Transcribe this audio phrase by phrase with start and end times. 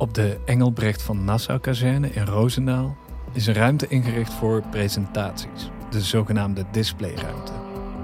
[0.00, 2.96] Op de Engelbrecht van Nassau-kazerne in Roosendaal
[3.32, 7.52] is een ruimte ingericht voor presentaties, de zogenaamde displayruimte.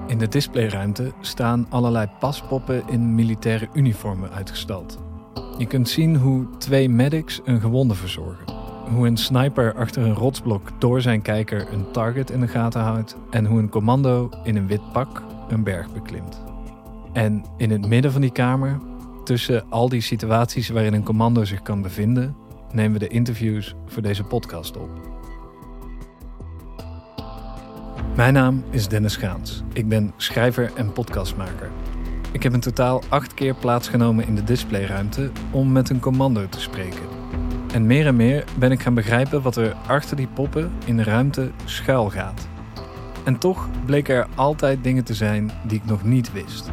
[0.07, 4.99] In de displayruimte staan allerlei paspoppen in militaire uniformen uitgestald.
[5.59, 8.55] Je kunt zien hoe twee medics een gewonde verzorgen.
[8.95, 13.17] Hoe een sniper achter een rotsblok door zijn kijker een target in de gaten houdt.
[13.31, 16.43] En hoe een commando in een wit pak een berg beklimt.
[17.13, 18.81] En in het midden van die kamer,
[19.27, 22.37] tussen al die situaties waarin een commando zich kan bevinden,
[22.73, 24.91] nemen we de interviews voor deze podcast op.
[28.17, 29.63] Mijn naam is Dennis Gaans.
[29.73, 31.71] Ik ben schrijver en podcastmaker.
[32.33, 36.61] Ik heb in totaal acht keer plaatsgenomen in de displayruimte om met een commando te
[36.61, 37.09] spreken.
[37.73, 41.05] En meer en meer ben ik gaan begrijpen wat er achter die poppen in de
[41.05, 42.49] ruimte schuil gaat.
[43.25, 46.71] En toch bleken er altijd dingen te zijn die ik nog niet wist.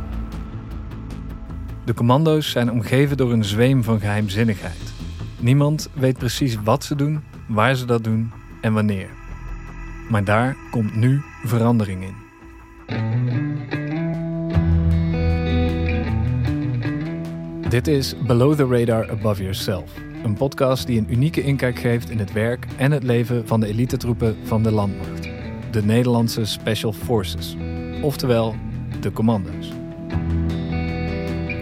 [1.86, 4.94] De commando's zijn omgeven door een zweem van geheimzinnigheid.
[5.40, 9.10] Niemand weet precies wat ze doen, waar ze dat doen en wanneer.
[10.10, 12.16] Maar daar komt nu verandering in.
[17.70, 19.92] Dit is Below the Radar Above Yourself,
[20.24, 23.68] een podcast die een unieke inkijk geeft in het werk en het leven van de
[23.68, 25.30] elitetroepen van de landmacht,
[25.72, 27.56] de Nederlandse Special Forces,
[28.02, 28.56] oftewel
[29.00, 29.72] de commando's.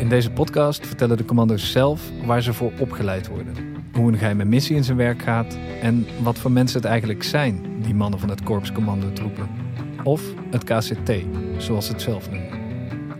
[0.01, 3.55] In deze podcast vertellen de commando's zelf waar ze voor opgeleid worden,
[3.93, 7.65] hoe een geheime missie in zijn werk gaat en wat voor mensen het eigenlijk zijn,
[7.81, 9.49] die mannen van het Korps Commandotroepen.
[10.03, 11.11] Of het KCT,
[11.57, 12.59] zoals ze het zelf noemen.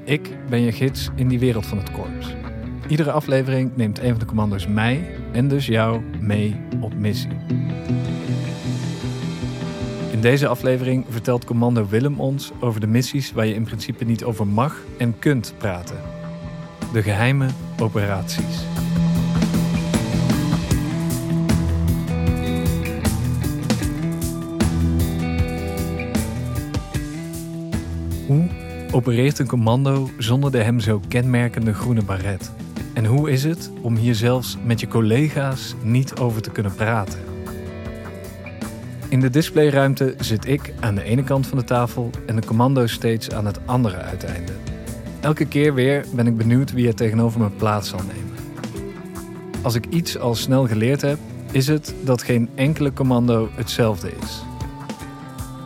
[0.04, 2.36] Ik ben je gids in die wereld van het korps.
[2.88, 7.38] Iedere aflevering neemt een van de commando's mij en dus jou mee op missie.
[10.12, 14.24] In deze aflevering vertelt commando Willem ons over de missies waar je in principe niet
[14.24, 16.11] over mag en kunt praten.
[16.92, 17.48] De geheime
[17.80, 18.66] operaties.
[28.28, 28.48] Hoe
[28.92, 32.52] opereert een commando zonder de hem zo kenmerkende groene baret?
[32.94, 37.20] En hoe is het om hier zelfs met je collega's niet over te kunnen praten?
[39.10, 42.88] In de displayruimte zit ik aan de ene kant van de tafel en de commando
[42.88, 44.71] steeds aan het andere uiteinde.
[45.22, 48.36] Elke keer weer ben ik benieuwd wie er tegenover me plaats zal nemen.
[49.62, 51.18] Als ik iets al snel geleerd heb,
[51.52, 54.44] is het dat geen enkele commando hetzelfde is.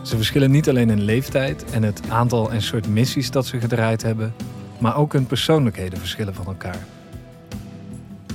[0.04, 4.02] Ze verschillen niet alleen in leeftijd en het aantal en soort missies dat ze gedraaid
[4.02, 4.34] hebben,
[4.78, 6.86] maar ook hun persoonlijkheden verschillen van elkaar.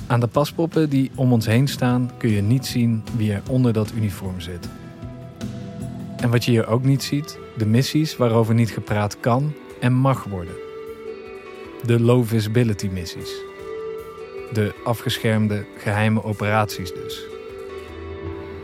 [0.07, 3.73] Aan de paspoppen die om ons heen staan kun je niet zien wie er onder
[3.73, 4.69] dat uniform zit.
[6.17, 10.23] En wat je hier ook niet ziet, de missies waarover niet gepraat kan en mag
[10.23, 10.69] worden.
[11.85, 13.29] De low visibility missies.
[14.53, 17.25] De afgeschermde geheime operaties dus.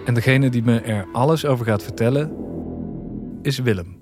[0.05, 2.35] En degene die me er alles over gaat vertellen
[3.41, 3.97] is Willem.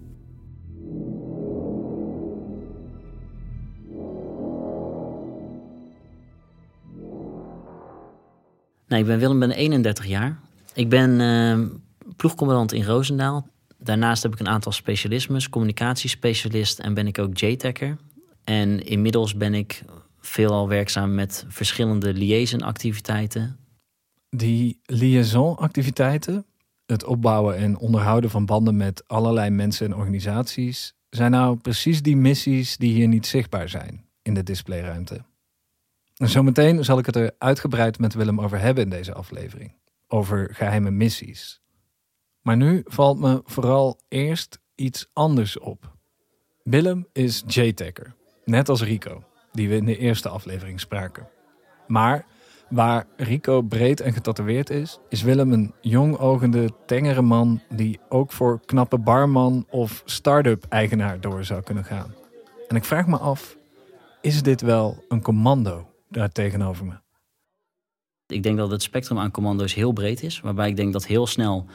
[8.88, 10.40] Nou, ik ben Willem, ben 31 jaar.
[10.74, 11.68] Ik ben uh,
[12.16, 13.48] ploegcommandant in Roosendaal.
[13.78, 17.98] Daarnaast heb ik een aantal specialismes, communicatiespecialist en ben ik ook JTACker.
[18.46, 19.84] En inmiddels ben ik
[20.20, 23.58] veelal werkzaam met verschillende liaison-activiteiten.
[24.30, 26.46] Die liaison-activiteiten,
[26.86, 32.16] het opbouwen en onderhouden van banden met allerlei mensen en organisaties, zijn nou precies die
[32.16, 35.24] missies die hier niet zichtbaar zijn in de displayruimte.
[36.16, 39.74] En zometeen zal ik het er uitgebreid met Willem over hebben in deze aflevering.
[40.08, 41.62] Over geheime missies.
[42.42, 45.94] Maar nu valt me vooral eerst iets anders op.
[46.64, 51.28] Willem is J-Tacker, net als Rico, die we in de eerste aflevering spraken.
[51.88, 52.26] Maar
[52.70, 58.60] waar Rico breed en getatoeëerd is, is Willem een jongogende, tengere man die ook voor
[58.66, 62.14] knappe barman of start-up eigenaar door zou kunnen gaan.
[62.68, 63.58] En ik vraag me af,
[64.22, 65.90] is dit wel een commando?
[66.10, 66.94] daar tegenover me?
[68.28, 70.40] Ik denk dat het spectrum aan commando's heel breed is.
[70.40, 71.66] Waarbij ik denk dat heel snel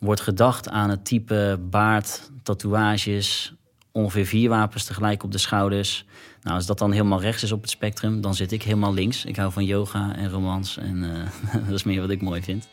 [0.00, 3.54] wordt gedacht aan het type baard, tatoeages,
[3.96, 6.04] ongeveer vier wapens tegelijk op de schouders.
[6.42, 9.24] Nou, als dat dan helemaal rechts is op het spectrum, dan zit ik helemaal links.
[9.24, 12.68] Ik hou van yoga en romans en uh, dat is meer wat ik mooi vind.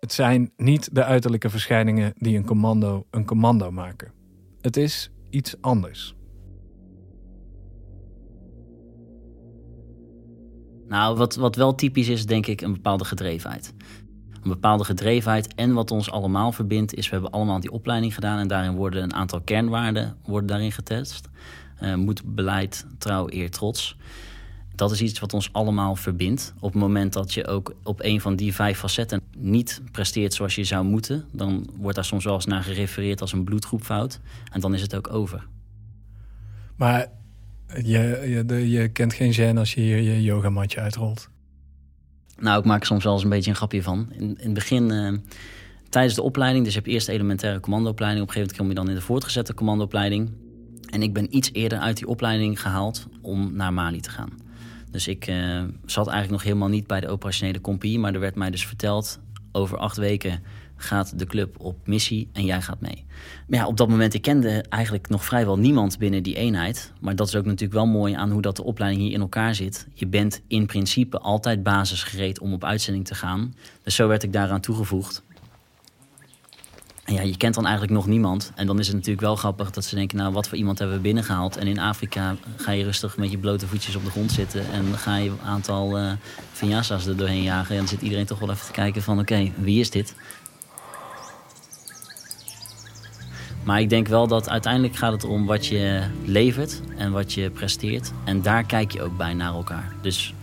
[0.00, 4.12] Het zijn niet de uiterlijke verschijningen die een commando een commando maken.
[4.60, 6.14] Het is iets anders.
[10.88, 13.74] Nou, wat, wat wel typisch is, denk ik, een bepaalde gedrevenheid.
[14.48, 18.38] Een bepaalde gedrevenheid en wat ons allemaal verbindt, is we hebben allemaal die opleiding gedaan
[18.38, 21.28] en daarin worden een aantal kernwaarden worden daarin getest.
[21.82, 23.96] Uh, moet beleid, trouw, eer, trots.
[24.74, 26.54] Dat is iets wat ons allemaal verbindt.
[26.60, 30.54] Op het moment dat je ook op een van die vijf facetten niet presteert zoals
[30.54, 34.20] je zou moeten, dan wordt daar soms wel eens naar gerefereerd als een bloedgroepfout.
[34.52, 35.46] En dan is het ook over.
[36.76, 37.06] Maar
[37.82, 41.30] je, je, je kent geen gêne als je hier je yogamatje uitrolt?
[42.38, 44.08] Nou, ik maak er soms wel eens een beetje een grapje van.
[44.12, 45.18] In, in het begin, uh,
[45.88, 48.22] tijdens de opleiding, dus je eerst de elementaire commandoopleiding.
[48.22, 50.30] Op een gegeven moment kom je dan in de voortgezette commandoopleiding.
[50.90, 54.30] En ik ben iets eerder uit die opleiding gehaald om naar Mali te gaan.
[54.90, 57.98] Dus ik uh, zat eigenlijk nog helemaal niet bij de operationele compie.
[57.98, 59.20] Maar er werd mij dus verteld,
[59.52, 60.42] over acht weken
[60.80, 63.04] gaat de club op missie en jij gaat mee.
[63.48, 66.92] Maar ja, op dat moment, ik kende eigenlijk nog vrijwel niemand binnen die eenheid.
[67.00, 69.54] Maar dat is ook natuurlijk wel mooi aan hoe dat de opleiding hier in elkaar
[69.54, 69.86] zit.
[69.94, 73.54] Je bent in principe altijd basisgereed om op uitzending te gaan.
[73.82, 75.22] Dus zo werd ik daaraan toegevoegd.
[77.08, 78.52] En ja, je kent dan eigenlijk nog niemand.
[78.54, 80.16] En dan is het natuurlijk wel grappig dat ze denken...
[80.18, 81.56] nou, wat voor iemand hebben we binnengehaald?
[81.56, 84.72] En in Afrika ga je rustig met je blote voetjes op de grond zitten...
[84.72, 86.12] en ga je een aantal uh,
[86.52, 87.70] vinyasas er doorheen jagen.
[87.70, 89.18] En dan zit iedereen toch wel even te kijken van...
[89.18, 90.14] oké, wie is dit?
[93.68, 97.50] Maar ik denk wel dat uiteindelijk gaat het om wat je levert en wat je
[97.50, 98.12] presteert.
[98.24, 99.92] En daar kijk je ook bij naar elkaar.
[100.02, 100.34] Dus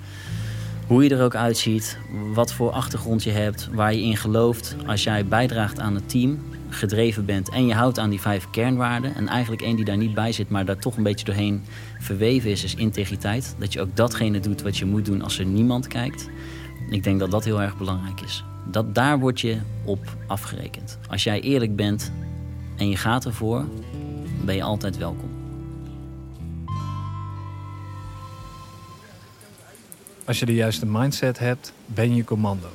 [0.88, 1.98] hoe je er ook uitziet,
[2.34, 4.76] wat voor achtergrond je hebt, waar je in gelooft.
[4.86, 6.40] Als jij bijdraagt aan het team,
[6.70, 9.16] gedreven bent en je houdt aan die vijf kernwaarden.
[9.16, 11.64] En eigenlijk één die daar niet bij zit, maar daar toch een beetje doorheen
[12.00, 13.56] verweven is, is integriteit.
[13.60, 16.30] Dat je ook datgene doet wat je moet doen als er niemand kijkt.
[16.90, 18.44] Ik denk dat dat heel erg belangrijk is.
[18.72, 21.00] Dat, daar word je op afgerekend.
[21.08, 22.12] Als jij eerlijk bent
[22.78, 23.66] en je gaat ervoor,
[24.46, 25.30] ben je altijd welkom.
[30.26, 32.68] Als je de juiste mindset hebt, ben je commando.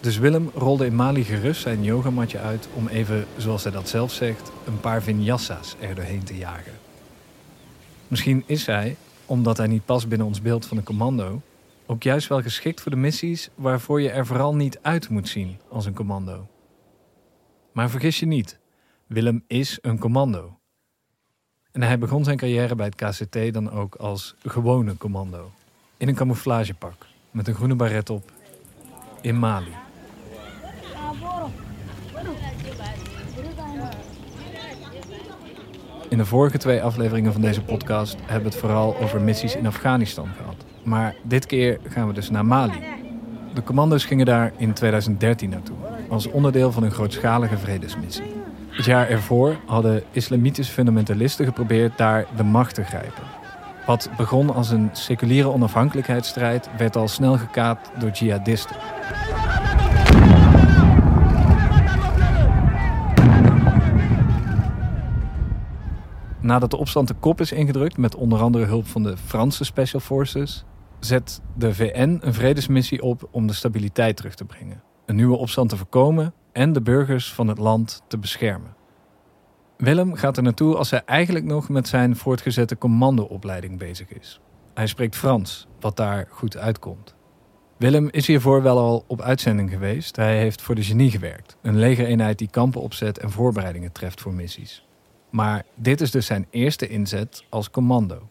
[0.00, 4.12] Dus Willem rolde in Mali gerust zijn yogamatje uit om even, zoals hij dat zelf
[4.12, 6.72] zegt, een paar vinyassa's er doorheen te jagen.
[8.08, 8.96] Misschien is hij,
[9.26, 11.42] omdat hij niet past binnen ons beeld van een commando,
[11.86, 15.56] ook juist wel geschikt voor de missies waarvoor je er vooral niet uit moet zien
[15.68, 16.46] als een commando.
[17.72, 18.58] Maar vergis je niet,
[19.14, 20.58] Willem is een commando.
[21.72, 25.50] En hij begon zijn carrière bij het KCT dan ook als gewone commando.
[25.96, 28.32] In een camouflagepak, met een groene baret op,
[29.20, 29.72] in Mali.
[36.08, 39.66] In de vorige twee afleveringen van deze podcast hebben we het vooral over missies in
[39.66, 40.64] Afghanistan gehad.
[40.82, 42.84] Maar dit keer gaan we dus naar Mali.
[43.54, 45.76] De commando's gingen daar in 2013 naartoe,
[46.08, 48.43] als onderdeel van een grootschalige vredesmissie.
[48.74, 53.22] Het jaar ervoor hadden islamitische fundamentalisten geprobeerd daar de macht te grijpen.
[53.86, 58.76] Wat begon als een seculiere onafhankelijkheidsstrijd werd al snel gekaapt door jihadisten.
[66.40, 70.00] Nadat de opstand de kop is ingedrukt met onder andere hulp van de Franse Special
[70.00, 70.64] Forces,
[71.00, 75.68] zet de VN een vredesmissie op om de stabiliteit terug te brengen, een nieuwe opstand
[75.68, 78.74] te voorkomen en de burgers van het land te beschermen.
[79.76, 84.40] Willem gaat er naartoe als hij eigenlijk nog met zijn voortgezette commandoopleiding bezig is.
[84.74, 87.14] Hij spreekt Frans, wat daar goed uitkomt.
[87.76, 90.16] Willem is hiervoor wel al op uitzending geweest.
[90.16, 94.34] Hij heeft voor de genie gewerkt, een legereenheid die kampen opzet en voorbereidingen treft voor
[94.34, 94.86] missies.
[95.30, 98.28] Maar dit is dus zijn eerste inzet als commando.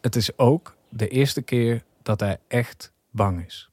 [0.00, 3.70] Het is ook de eerste keer dat hij echt bang is.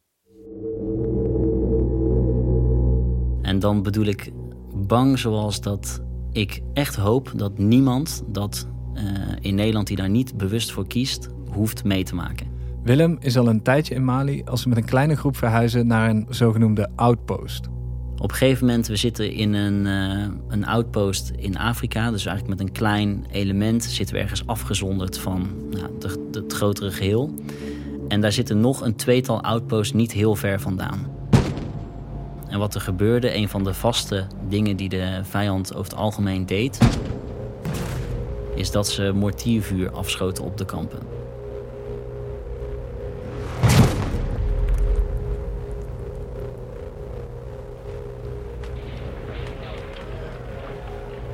[3.44, 4.32] En dan bedoel ik
[4.76, 9.02] bang zoals dat ik echt hoop dat niemand dat uh,
[9.40, 12.48] in Nederland die daar niet bewust voor kiest, hoeft mee te maken.
[12.84, 16.10] Willem is al een tijdje in Mali als ze met een kleine groep verhuizen naar
[16.10, 17.68] een zogenoemde outpost.
[18.18, 22.12] Op een gegeven moment, we zitten in een, uh, een outpost in Afrika.
[22.12, 25.88] Dus eigenlijk met een klein element zitten we ergens afgezonderd van nou,
[26.32, 27.34] het grotere geheel.
[28.08, 31.08] En daar zitten nog een tweetal outposts niet heel ver vandaan.
[32.54, 36.46] En wat er gebeurde, een van de vaste dingen die de vijand over het algemeen
[36.46, 36.80] deed,
[38.56, 41.00] is dat ze mortiervuur afschoten op de kampen.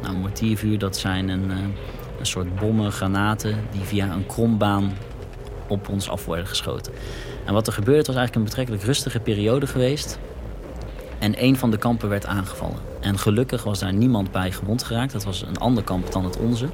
[0.02, 1.58] Nou, mortiervuur, dat zijn een, eh,
[2.20, 4.92] een soort bommen, granaten die via een krombaan
[5.68, 6.94] op ons af worden geschoten.
[7.46, 10.20] En wat er gebeurde was eigenlijk een betrekkelijk rustige periode geweest.
[11.20, 12.80] En een van de kampen werd aangevallen.
[13.00, 15.12] En gelukkig was daar niemand bij gewond geraakt.
[15.12, 16.68] Dat was een ander kamp dan het onze.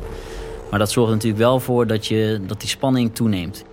[0.69, 3.65] Maar dat zorgt natuurlijk wel voor dat, je, dat die spanning toeneemt.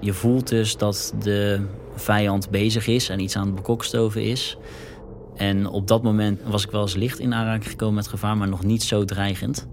[0.00, 4.56] Je voelt dus dat de vijand bezig is en iets aan het bekokstoven is.
[5.36, 8.48] En op dat moment was ik wel eens licht in aanraking gekomen met gevaar, maar
[8.48, 9.68] nog niet zo dreigend.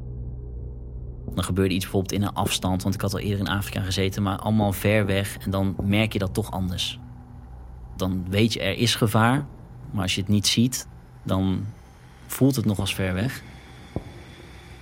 [1.33, 4.23] Dan gebeurde iets bijvoorbeeld in een afstand, want ik had al eerder in Afrika gezeten,
[4.23, 5.37] maar allemaal ver weg.
[5.37, 6.99] En dan merk je dat toch anders.
[7.95, 9.45] Dan weet je, er is gevaar,
[9.91, 10.87] maar als je het niet ziet,
[11.23, 11.65] dan
[12.27, 13.43] voelt het nog als ver weg.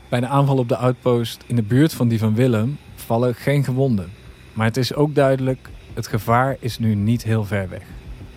[0.10, 3.63] Bij de aanval op de outpost in de buurt van die van Willem vallen geen
[3.63, 4.12] gewonden.
[4.53, 7.83] Maar het is ook duidelijk, het gevaar is nu niet heel ver weg.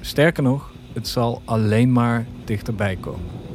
[0.00, 3.46] Sterker nog, het zal alleen maar dichterbij komen.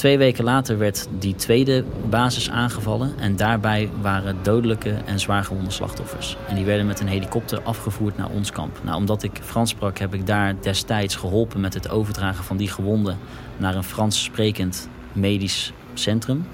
[0.00, 6.36] Twee weken later werd die tweede basis aangevallen en daarbij waren dodelijke en zwaargewonde slachtoffers.
[6.48, 8.80] En die werden met een helikopter afgevoerd naar ons kamp.
[8.82, 12.68] Nou, omdat ik Frans sprak, heb ik daar destijds geholpen met het overdragen van die
[12.68, 13.18] gewonden
[13.56, 16.46] naar een Frans sprekend medisch centrum.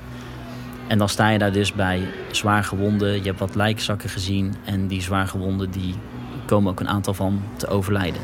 [0.88, 5.02] En dan sta je daar dus bij zwaargewonden, je hebt wat lijkzakken gezien en die
[5.02, 5.94] zwaargewonden die
[6.46, 8.22] komen ook een aantal van te overlijden.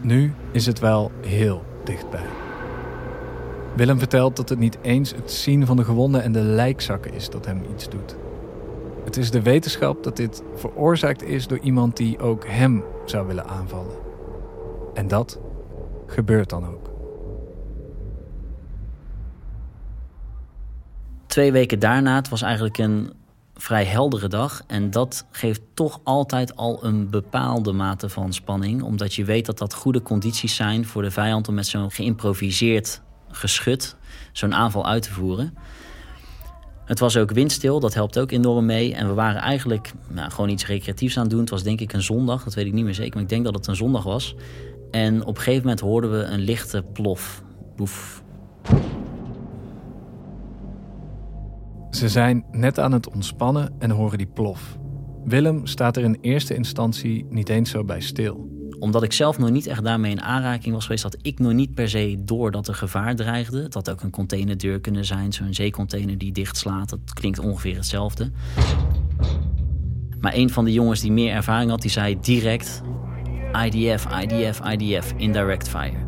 [0.00, 2.41] Nu is het wel heel dichtbij.
[3.76, 7.30] Willem vertelt dat het niet eens het zien van de gewonden en de lijkzakken is
[7.30, 8.16] dat hem iets doet.
[9.04, 13.48] Het is de wetenschap dat dit veroorzaakt is door iemand die ook hem zou willen
[13.48, 13.96] aanvallen.
[14.94, 15.40] En dat
[16.06, 16.90] gebeurt dan ook.
[21.26, 23.12] Twee weken daarna, het was eigenlijk een
[23.54, 24.62] vrij heldere dag.
[24.66, 28.82] En dat geeft toch altijd al een bepaalde mate van spanning.
[28.82, 33.02] Omdat je weet dat dat goede condities zijn voor de vijand om met zo'n geïmproviseerd
[33.32, 33.96] geschut
[34.32, 35.54] zo'n aanval uit te voeren.
[36.84, 38.94] Het was ook windstil, dat helpt ook enorm mee.
[38.94, 41.40] En we waren eigenlijk nou, gewoon iets recreatiefs aan het doen.
[41.40, 43.44] Het was denk ik een zondag, dat weet ik niet meer zeker, maar ik denk
[43.44, 44.34] dat het een zondag was.
[44.90, 47.42] En op een gegeven moment hoorden we een lichte plof.
[47.76, 48.22] Boef.
[51.90, 54.78] Ze zijn net aan het ontspannen en horen die plof.
[55.24, 58.51] Willem staat er in eerste instantie niet eens zo bij stil.
[58.82, 61.74] Omdat ik zelf nog niet echt daarmee in aanraking was geweest, had ik nog niet
[61.74, 63.62] per se door dat er gevaar dreigde.
[63.62, 66.88] Het had ook een containerdeur kunnen zijn, zo'n zeecontainer die dichtslaat.
[66.88, 68.30] Dat klinkt ongeveer hetzelfde.
[70.20, 72.82] Maar een van de jongens die meer ervaring had, die zei direct:
[73.64, 76.06] IDF, IDF, IDF, indirect fire.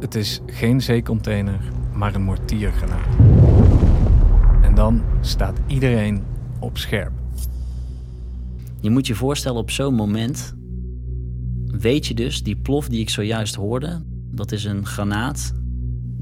[0.00, 1.60] Het is geen zeecontainer,
[1.92, 3.16] maar een mortiergranaat.
[4.62, 6.24] En dan staat iedereen
[6.58, 7.12] op scherp.
[8.80, 10.56] Je moet je voorstellen, op zo'n moment
[11.70, 15.52] weet je dus, die plof die ik zojuist hoorde, dat is een granaat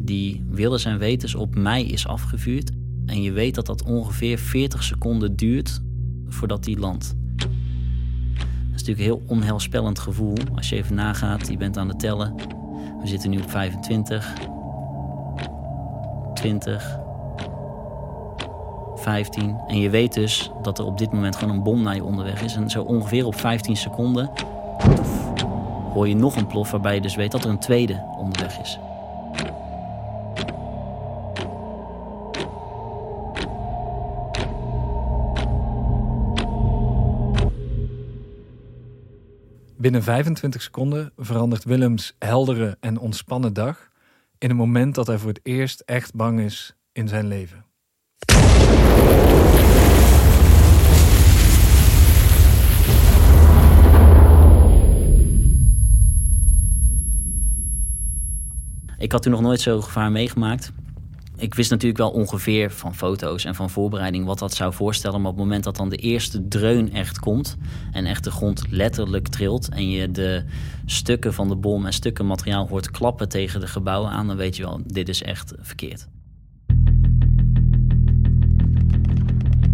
[0.07, 2.71] die willens en wetens op mij is afgevuurd.
[3.07, 5.81] En je weet dat dat ongeveer 40 seconden duurt
[6.27, 7.17] voordat die landt.
[7.37, 7.49] Dat
[8.75, 12.35] is natuurlijk een heel onheilspellend gevoel als je even nagaat, je bent aan het tellen.
[13.01, 14.33] We zitten nu op 25,
[16.35, 16.99] 20,
[18.95, 19.57] 15.
[19.67, 22.43] En je weet dus dat er op dit moment gewoon een bom naar je onderweg
[22.43, 22.55] is.
[22.55, 24.31] En zo ongeveer op 15 seconden
[25.97, 28.79] hoor je nog een plof waarbij je dus weet dat er een tweede onderweg is.
[39.77, 43.89] Binnen 25 seconden verandert Willems heldere en ontspannen dag
[44.39, 47.66] in een moment dat hij voor het eerst echt bang is in zijn leven.
[59.07, 60.73] Ik had toen nog nooit zo'n gevaar meegemaakt.
[61.37, 65.21] Ik wist natuurlijk wel ongeveer van foto's en van voorbereiding wat dat zou voorstellen.
[65.21, 67.57] Maar op het moment dat dan de eerste dreun echt komt
[67.93, 70.45] en echt de grond letterlijk trilt en je de
[70.87, 74.57] stukken van de bom en stukken materiaal hoort klappen tegen de gebouwen aan, dan weet
[74.57, 76.09] je wel, dit is echt verkeerd.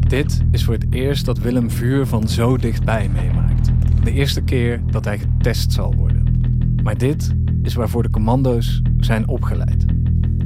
[0.08, 3.70] Dit is voor het eerst dat Willem vuur van zo dichtbij meemaakt.
[4.04, 6.40] De eerste keer dat hij getest zal worden.
[6.82, 9.84] Maar dit is waarvoor de commando's zijn opgeleid.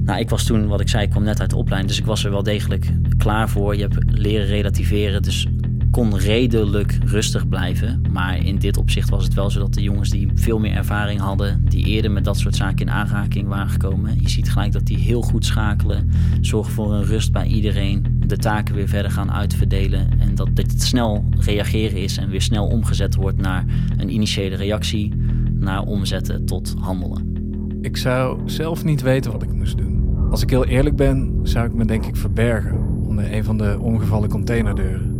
[0.02, 2.06] Nou, ik was toen, wat ik zei, ik kwam net uit de opleiding, dus ik
[2.06, 3.76] was er wel degelijk klaar voor.
[3.76, 5.46] Je hebt leren relativeren, dus
[5.90, 8.02] kon redelijk rustig blijven.
[8.12, 11.20] Maar in dit opzicht was het wel zo dat de jongens die veel meer ervaring
[11.20, 14.86] hadden, die eerder met dat soort zaken in aanraking waren gekomen, je ziet gelijk dat
[14.86, 19.32] die heel goed schakelen, zorgen voor een rust bij iedereen, de taken weer verder gaan
[19.32, 23.64] uitverdelen en dat, het snel reageren is en weer snel omgezet wordt naar
[23.96, 25.12] een initiële reactie,
[25.58, 27.32] naar omzetten tot handelen.
[27.80, 30.04] Ik zou zelf niet weten wat ik moest doen.
[30.30, 33.78] Als ik heel eerlijk ben, zou ik me denk ik verbergen onder een van de
[33.80, 35.14] omgevallen containerdeuren.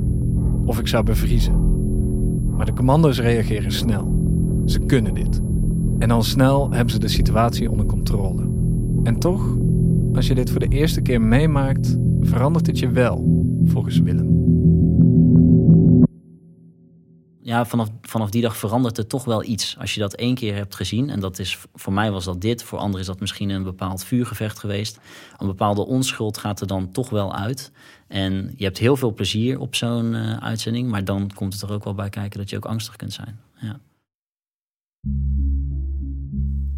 [0.64, 1.64] Of ik zou bevriezen.
[2.56, 4.14] Maar de commando's reageren snel.
[4.64, 5.40] Ze kunnen dit.
[5.98, 8.48] En al snel hebben ze de situatie onder controle.
[9.02, 9.56] En toch,
[10.12, 14.36] als je dit voor de eerste keer meemaakt, verandert het je wel, volgens Willem.
[17.46, 19.76] Ja, vanaf, vanaf die dag verandert er toch wel iets.
[19.78, 22.62] Als je dat één keer hebt gezien, en dat is voor mij was dat dit,
[22.62, 24.98] voor anderen is dat misschien een bepaald vuurgevecht geweest.
[25.38, 27.72] Een bepaalde onschuld gaat er dan toch wel uit.
[28.08, 31.72] En je hebt heel veel plezier op zo'n uh, uitzending, maar dan komt het er
[31.72, 33.40] ook wel bij kijken dat je ook angstig kunt zijn.
[33.60, 33.80] Ja.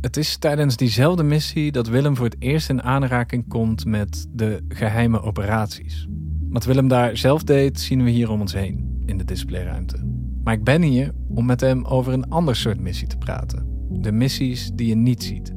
[0.00, 4.64] Het is tijdens diezelfde missie dat Willem voor het eerst in aanraking komt met de
[4.68, 6.06] geheime operaties.
[6.48, 10.17] Wat Willem daar zelf deed, zien we hier om ons heen in de displayruimte.
[10.48, 13.66] Maar ik ben hier om met hem over een ander soort missie te praten.
[13.90, 15.52] De missies die je niet ziet.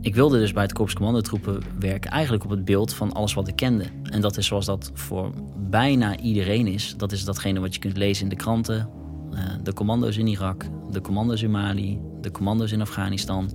[0.00, 3.48] Ik wilde dus bij het Korps Commandotroepen werken eigenlijk op het beeld van alles wat
[3.48, 3.84] ik kende.
[4.02, 5.30] En dat is zoals dat voor
[5.70, 6.94] bijna iedereen is.
[6.96, 8.88] Dat is datgene wat je kunt lezen in de kranten.
[9.30, 13.50] Eh, de commando's in Irak, de commando's in Mali, de commando's in Afghanistan.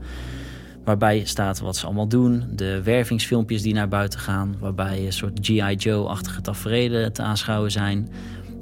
[0.84, 2.44] Waarbij staat wat ze allemaal doen.
[2.56, 4.56] De wervingsfilmpjes die naar buiten gaan.
[4.60, 5.76] Waarbij een soort G.I.
[5.76, 8.10] Joe-achtige tafereelen te aanschouwen zijn.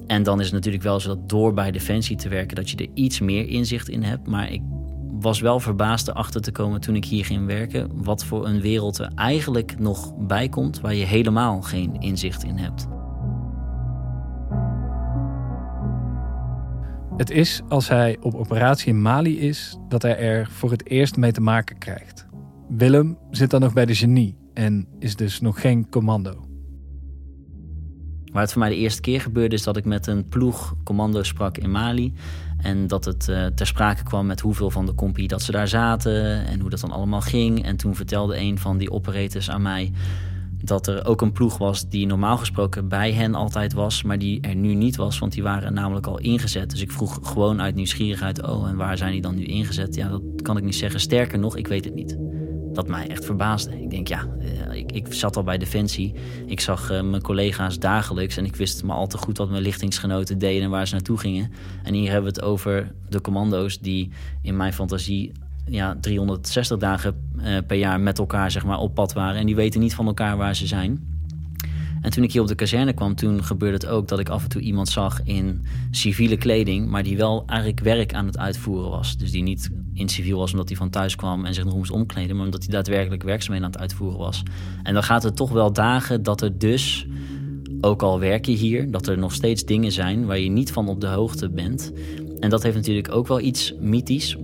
[0.08, 2.56] En dan is het natuurlijk wel zo dat door bij Defensie te werken...
[2.56, 4.28] dat je er iets meer inzicht in hebt.
[4.28, 4.62] Maar ik
[5.12, 8.04] was wel verbaasd erachter te komen toen ik hier ging werken...
[8.04, 10.80] wat voor een wereld er eigenlijk nog bij komt...
[10.80, 12.88] waar je helemaal geen inzicht in hebt.
[17.18, 21.18] Het is als hij op operatie in Mali is dat hij er voor het eerst
[21.18, 22.26] mee te maken krijgt.
[22.68, 26.45] Willem zit dan nog bij de genie en is dus nog geen commando.
[28.36, 31.24] Waar het voor mij de eerste keer gebeurde is dat ik met een ploeg commando
[31.24, 32.14] sprak in Mali.
[32.58, 35.68] En dat het uh, ter sprake kwam met hoeveel van de compie dat ze daar
[35.68, 37.64] zaten en hoe dat dan allemaal ging.
[37.64, 39.92] En toen vertelde een van die operators aan mij
[40.62, 44.42] dat er ook een ploeg was die normaal gesproken bij hen altijd was, maar die
[44.42, 46.70] er nu niet was, want die waren namelijk al ingezet.
[46.70, 49.96] Dus ik vroeg gewoon uit nieuwsgierigheid, oh, en waar zijn die dan nu ingezet?
[49.96, 51.00] Ja, dat kan ik niet zeggen.
[51.00, 52.18] Sterker nog, ik weet het niet.
[52.74, 53.82] Dat mij echt verbaasde.
[53.82, 56.14] Ik denk, ja, eh, ik, zat al bij Defensie.
[56.46, 59.62] Ik zag uh, mijn collega's dagelijks en ik wist maar al te goed wat mijn
[59.62, 61.52] lichtingsgenoten deden en waar ze naartoe gingen.
[61.84, 64.12] En hier hebben we het over de commando's die
[64.42, 65.32] in mijn fantasie
[65.66, 69.40] ja, 360 dagen uh, per jaar met elkaar zeg maar, op pad waren.
[69.40, 71.15] En die weten niet van elkaar waar ze zijn.
[72.06, 74.44] En toen ik hier op de kazerne kwam, toen gebeurde het ook dat ik af
[74.44, 78.90] en toe iemand zag in civiele kleding, maar die wel eigenlijk werk aan het uitvoeren
[78.90, 79.18] was.
[79.18, 81.92] Dus die niet in civiel was omdat hij van thuis kwam en zich nog moest
[81.92, 84.44] omkleden, maar omdat hij daadwerkelijk werkzaamheden aan het uitvoeren was.
[84.84, 87.08] En dan gaat het toch wel dagen dat er dus,
[87.82, 90.88] ook al werk je hier, dat er nog steeds dingen zijn waar je niet van
[90.88, 91.92] op de hoogte bent.
[92.40, 94.38] En dat heeft natuurlijk ook wel iets mythisch,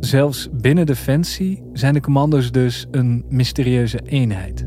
[0.00, 4.66] Zelfs binnen Defensie zijn de commando's dus een mysterieuze eenheid.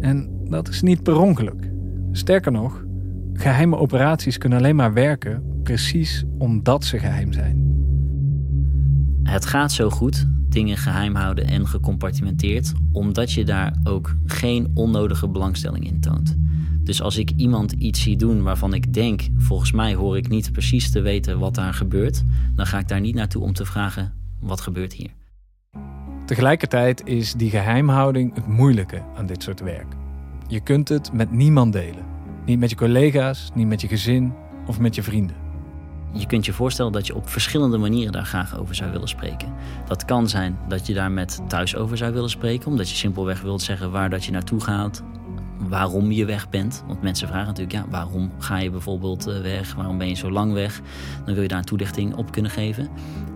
[0.00, 1.70] En dat is niet per ongeluk.
[2.12, 2.84] Sterker nog,
[3.32, 7.68] geheime operaties kunnen alleen maar werken precies omdat ze geheim zijn.
[9.22, 15.28] Het gaat zo goed, dingen geheim houden en gecompartimenteerd, omdat je daar ook geen onnodige
[15.28, 16.36] belangstelling in toont.
[16.84, 20.52] Dus als ik iemand iets zie doen waarvan ik denk, volgens mij hoor ik niet
[20.52, 24.12] precies te weten wat daar gebeurt, dan ga ik daar niet naartoe om te vragen
[24.40, 25.10] wat gebeurt hier?
[26.26, 29.99] Tegelijkertijd is die geheimhouding het moeilijke aan dit soort werk.
[30.50, 32.04] Je kunt het met niemand delen.
[32.44, 34.32] Niet met je collega's, niet met je gezin
[34.66, 35.36] of met je vrienden.
[36.12, 39.52] Je kunt je voorstellen dat je op verschillende manieren daar graag over zou willen spreken.
[39.86, 43.40] Dat kan zijn dat je daar met thuis over zou willen spreken, omdat je simpelweg
[43.40, 45.02] wilt zeggen waar dat je naartoe gaat,
[45.68, 46.84] waarom je weg bent.
[46.86, 49.74] Want mensen vragen natuurlijk, ja, waarom ga je bijvoorbeeld eh, weg?
[49.74, 50.80] Waarom ben je zo lang weg?
[51.24, 52.88] Dan wil je daar een toelichting op kunnen geven.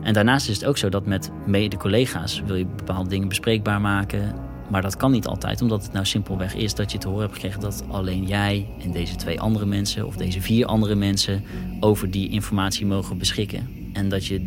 [0.03, 4.53] En daarnaast is het ook zo dat met mede-collega's wil je bepaalde dingen bespreekbaar maken.
[4.74, 7.34] Maar dat kan niet altijd, omdat het nou simpelweg is dat je te horen hebt
[7.34, 11.44] gekregen dat alleen jij en deze twee andere mensen of deze vier andere mensen
[11.80, 13.90] over die informatie mogen beschikken.
[13.92, 14.40] En dat je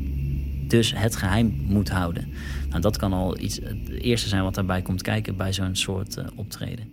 [0.67, 2.33] dus het geheim moet houden.
[2.69, 6.17] Nou, dat kan al iets, het eerste zijn wat daarbij komt kijken bij zo'n soort
[6.17, 6.91] uh, optreden.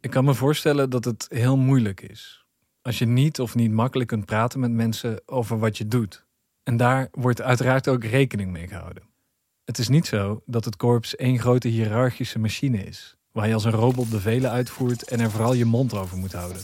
[0.00, 2.46] Ik kan me voorstellen dat het heel moeilijk is.
[2.82, 6.26] Als je niet of niet makkelijk kunt praten met mensen over wat je doet.
[6.62, 9.09] En daar wordt uiteraard ook rekening mee gehouden.
[9.70, 13.64] Het is niet zo dat het korps één grote hiërarchische machine is, waar je als
[13.64, 16.62] een robot bevelen uitvoert en er vooral je mond over moet houden.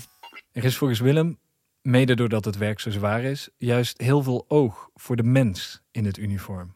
[0.53, 1.38] Er is volgens Willem,
[1.83, 6.05] mede doordat het werk zo zwaar is, juist heel veel oog voor de mens in
[6.05, 6.75] het uniform.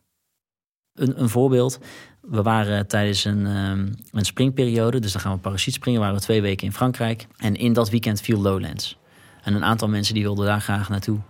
[0.94, 1.78] Een, een voorbeeld.
[2.20, 6.20] We waren tijdens een, um, een springperiode, dus dan gaan we parachute springen, waren we
[6.20, 7.26] twee weken in Frankrijk.
[7.36, 8.98] En in dat weekend viel Lowlands.
[9.42, 11.20] En een aantal mensen die wilden daar graag naartoe.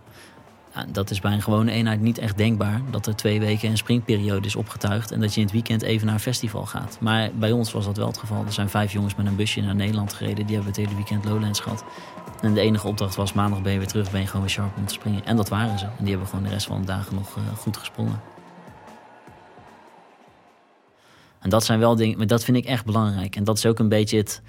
[0.92, 2.80] Dat is bij een gewone eenheid niet echt denkbaar.
[2.90, 5.11] Dat er twee weken een springperiode is opgetuigd.
[5.11, 6.98] En dat je in het weekend even naar een festival gaat.
[7.00, 8.44] Maar bij ons was dat wel het geval.
[8.46, 10.46] Er zijn vijf jongens met een busje naar Nederland gereden.
[10.46, 11.85] Die hebben het hele weekend Lowlands gehad.
[12.40, 14.11] En de enige opdracht was maandag ben je weer terug.
[14.11, 15.24] Ben je gewoon weer sharp om te springen.
[15.24, 15.85] En dat waren ze.
[15.85, 18.20] En die hebben gewoon de rest van de dagen nog uh, goed gesprongen.
[21.40, 23.37] En dat zijn wel dingen, maar dat vind ik echt belangrijk.
[23.37, 24.42] En dat is ook een beetje het,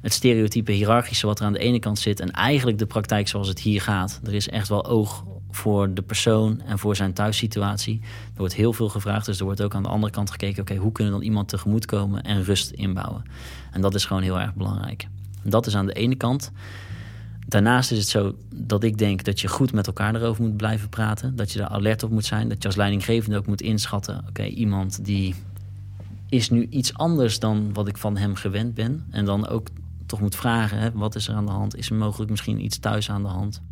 [0.00, 3.48] het stereotype hiërarchische wat er aan de ene kant zit en eigenlijk de praktijk zoals
[3.48, 4.20] het hier gaat.
[4.24, 8.00] Er is echt wel oog voor de persoon en voor zijn thuissituatie.
[8.02, 10.76] Er wordt heel veel gevraagd, dus er wordt ook aan de andere kant gekeken: oké,
[10.76, 13.22] hoe kunnen dan iemand tegemoetkomen en rust inbouwen?
[13.70, 15.08] En dat is gewoon heel erg belangrijk.
[15.42, 16.52] Dat is aan de ene kant.
[17.46, 20.88] Daarnaast is het zo dat ik denk dat je goed met elkaar erover moet blijven
[20.88, 21.36] praten.
[21.36, 22.48] Dat je daar alert op moet zijn.
[22.48, 25.34] Dat je als leidinggevende ook moet inschatten: oké, iemand die
[26.28, 29.06] is nu iets anders dan wat ik van hem gewend ben.
[29.10, 29.68] En dan ook
[30.10, 31.76] toch moet vragen: hè, wat is er aan de hand?
[31.76, 33.62] Is er mogelijk misschien iets thuis aan de hand?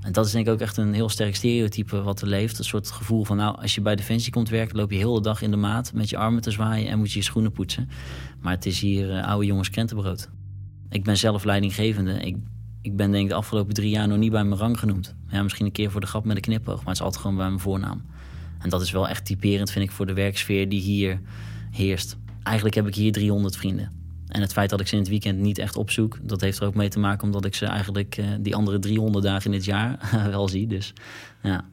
[0.00, 2.58] En dat is denk ik ook echt een heel sterk stereotype wat er leeft.
[2.58, 4.76] Een soort gevoel van, nou, als je bij Defensie komt werken...
[4.76, 6.88] loop je heel de dag in de maat met je armen te zwaaien...
[6.88, 7.88] en moet je je schoenen poetsen.
[8.40, 10.30] Maar het is hier uh, oude jongens krentenbrood.
[10.88, 12.12] Ik ben zelf leidinggevende.
[12.12, 12.36] Ik,
[12.80, 15.14] ik ben denk ik de afgelopen drie jaar nog niet bij mijn rang genoemd.
[15.28, 16.76] Ja, misschien een keer voor de grap met een knipoog...
[16.76, 18.02] maar het is altijd gewoon bij mijn voornaam.
[18.58, 21.20] En dat is wel echt typerend, vind ik, voor de werksfeer die hier
[21.70, 22.16] heerst.
[22.42, 24.03] Eigenlijk heb ik hier 300 vrienden.
[24.28, 26.66] En het feit dat ik ze in het weekend niet echt opzoek, dat heeft er
[26.66, 29.64] ook mee te maken omdat ik ze eigenlijk uh, die andere 300 dagen in het
[29.64, 30.66] jaar wel zie.
[30.66, 30.92] Dus
[31.42, 31.64] ja.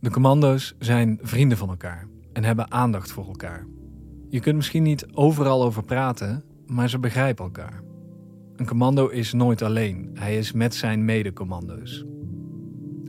[0.00, 3.66] De commando's zijn vrienden van elkaar en hebben aandacht voor elkaar.
[4.28, 7.82] Je kunt misschien niet overal over praten, maar ze begrijpen elkaar.
[8.56, 12.04] Een commando is nooit alleen, hij is met zijn medecommando's.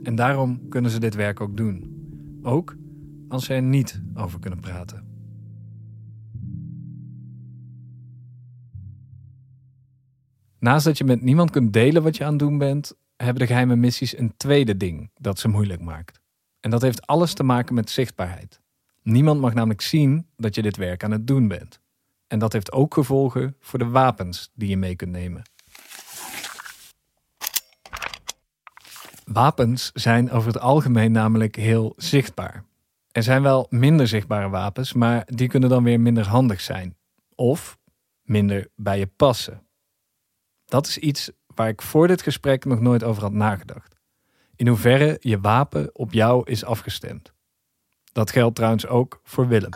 [0.02, 1.94] En daarom kunnen ze dit werk ook doen.
[2.42, 2.76] Ook
[3.28, 5.05] als ze er niet over kunnen praten.
[10.66, 13.46] Naast dat je met niemand kunt delen wat je aan het doen bent, hebben de
[13.46, 16.20] geheime missies een tweede ding dat ze moeilijk maakt.
[16.60, 18.60] En dat heeft alles te maken met zichtbaarheid.
[19.02, 21.80] Niemand mag namelijk zien dat je dit werk aan het doen bent.
[22.26, 25.42] En dat heeft ook gevolgen voor de wapens die je mee kunt nemen.
[29.24, 32.64] Wapens zijn over het algemeen namelijk heel zichtbaar.
[33.12, 36.96] Er zijn wel minder zichtbare wapens, maar die kunnen dan weer minder handig zijn.
[37.34, 37.78] Of
[38.22, 39.65] minder bij je passen.
[40.66, 43.96] Dat is iets waar ik voor dit gesprek nog nooit over had nagedacht.
[44.56, 47.32] In hoeverre je wapen op jou is afgestemd.
[48.12, 49.70] Dat geldt trouwens ook voor Willem.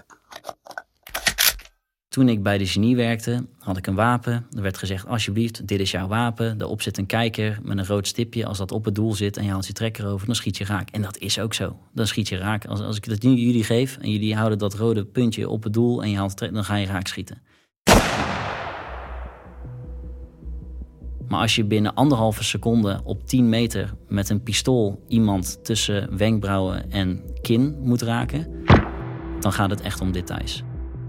[2.08, 4.46] Toen ik bij de genie werkte, had ik een wapen.
[4.56, 6.58] Er werd gezegd, alsjeblieft, dit is jouw wapen.
[6.58, 8.46] Daarop zit een kijker met een rood stipje.
[8.46, 10.64] Als dat op het doel zit en je haalt je trekker over, dan schiet je
[10.64, 10.90] raak.
[10.90, 11.78] En dat is ook zo.
[11.92, 12.66] Dan schiet je raak.
[12.66, 15.72] Als, als ik dat nu jullie geef en jullie houden dat rode puntje op het
[15.72, 17.42] doel en je haalt het dan ga je raak schieten.
[21.30, 26.90] Maar als je binnen anderhalve seconde op 10 meter met een pistool iemand tussen wenkbrauwen
[26.90, 28.46] en kin moet raken,
[29.40, 30.62] dan gaat het echt om details.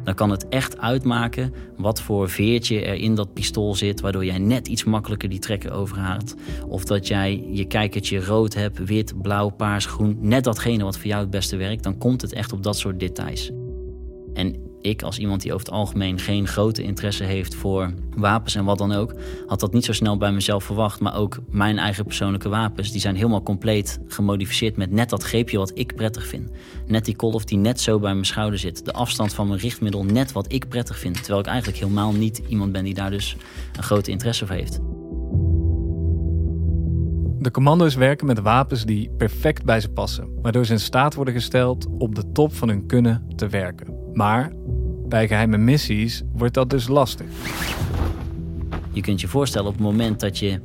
[0.04, 4.38] Dan kan het echt uitmaken wat voor veertje er in dat pistool zit, waardoor jij
[4.38, 6.36] net iets makkelijker die trekker overhaalt.
[6.68, 10.18] Of dat jij je kijkertje rood hebt, wit, blauw, paars, groen.
[10.20, 13.00] Net datgene wat voor jou het beste werkt, dan komt het echt op dat soort
[13.00, 13.52] details.
[14.34, 18.66] En ik als iemand die over het algemeen geen grote interesse heeft voor wapens en
[18.66, 19.14] wat dan ook,
[19.48, 21.00] had dat niet zo snel bij mezelf verwacht.
[21.00, 25.58] Maar ook mijn eigen persoonlijke wapens, die zijn helemaal compleet gemodificeerd met net dat greepje
[25.58, 26.50] wat ik prettig vind.
[26.88, 28.86] Net die kolf die net zo bij mijn schouder zit.
[28.86, 31.16] De afstand van mijn richtmiddel net wat ik prettig vind.
[31.16, 33.36] Terwijl ik eigenlijk helemaal niet iemand ben die daar dus
[33.78, 34.80] een grote interesse voor heeft.
[37.40, 41.34] De commando's werken met wapens die perfect bij ze passen, waardoor ze in staat worden
[41.34, 44.01] gesteld op de top van hun kunnen te werken.
[44.14, 44.52] Maar
[45.08, 47.28] bij geheime missies wordt dat dus lastig.
[48.92, 50.60] Je kunt je voorstellen op het moment dat je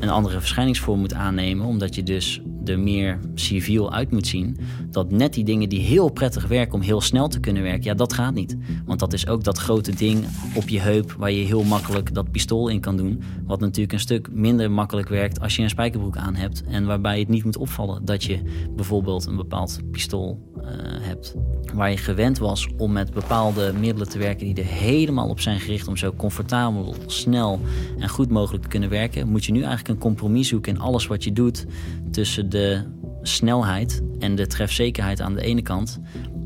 [0.00, 4.56] een andere verschijningsvorm moet aannemen, omdat je dus er meer civiel uit moet zien.
[4.90, 7.94] Dat net die dingen die heel prettig werken om heel snel te kunnen werken, ja,
[7.94, 8.56] dat gaat niet.
[8.86, 10.24] Want dat is ook dat grote ding
[10.54, 13.22] op je heup waar je heel makkelijk dat pistool in kan doen.
[13.46, 16.62] Wat natuurlijk een stuk minder makkelijk werkt als je een spijkerbroek aan hebt.
[16.68, 18.40] En waarbij het niet moet opvallen dat je
[18.76, 20.64] bijvoorbeeld een bepaald pistool uh,
[21.00, 21.34] hebt.
[21.74, 25.60] Waar je gewend was om met bepaalde middelen te werken die er helemaal op zijn
[25.60, 27.60] gericht om zo comfortabel, snel
[27.98, 31.06] en goed mogelijk te kunnen werken, moet je nu eigenlijk een compromis zoeken in alles
[31.06, 31.66] wat je doet
[32.10, 32.82] tussen de
[33.22, 36.00] snelheid en de trefzekerheid aan de ene kant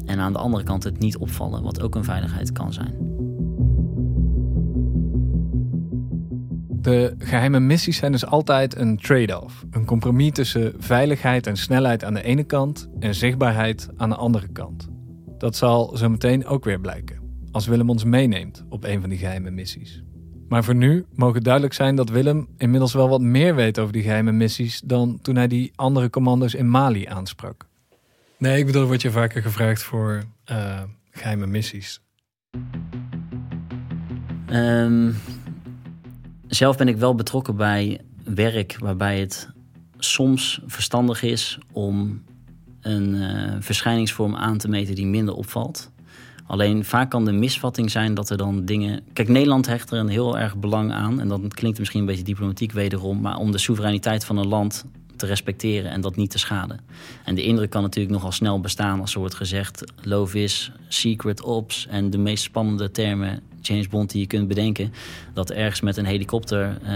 [0.05, 2.95] en aan de andere kant het niet opvallen, wat ook een veiligheid kan zijn.
[6.69, 9.67] De geheime missies zijn dus altijd een trade-off.
[9.71, 14.49] Een compromis tussen veiligheid en snelheid aan de ene kant en zichtbaarheid aan de andere
[14.49, 14.89] kant.
[15.39, 17.19] Dat zal zo meteen ook weer blijken,
[17.51, 20.03] als Willem ons meeneemt op een van die geheime missies.
[20.49, 24.03] Maar voor nu mogen duidelijk zijn dat Willem inmiddels wel wat meer weet over die
[24.03, 27.67] geheime missies dan toen hij die andere commando's in Mali aansprak.
[28.39, 32.01] Nee, ik bedoel, word je vaker gevraagd voor uh, geheime missies?
[34.51, 35.15] Um,
[36.47, 39.49] zelf ben ik wel betrokken bij werk waarbij het
[39.99, 42.25] soms verstandig is om
[42.81, 45.91] een uh, verschijningsvorm aan te meten die minder opvalt
[46.49, 49.03] Alleen vaak kan de misvatting zijn dat er dan dingen.
[49.13, 51.21] Kijk, Nederland hecht er een heel erg belang aan.
[51.21, 53.21] En dat klinkt misschien een beetje diplomatiek wederom.
[53.21, 54.85] Maar om de soevereiniteit van een land
[55.17, 56.81] te respecteren en dat niet te schaden.
[57.25, 61.87] En de indruk kan natuurlijk nogal snel bestaan als er wordt gezegd: Lovis, Secret Ops
[61.87, 64.93] en de meest spannende termen James Bond die je kunt bedenken.
[65.35, 66.89] Dat ergens met een helikopter uh,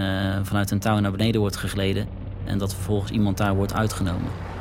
[0.42, 2.08] vanuit een touw naar beneden wordt gegleden.
[2.44, 4.51] En dat vervolgens iemand daar wordt uitgenomen.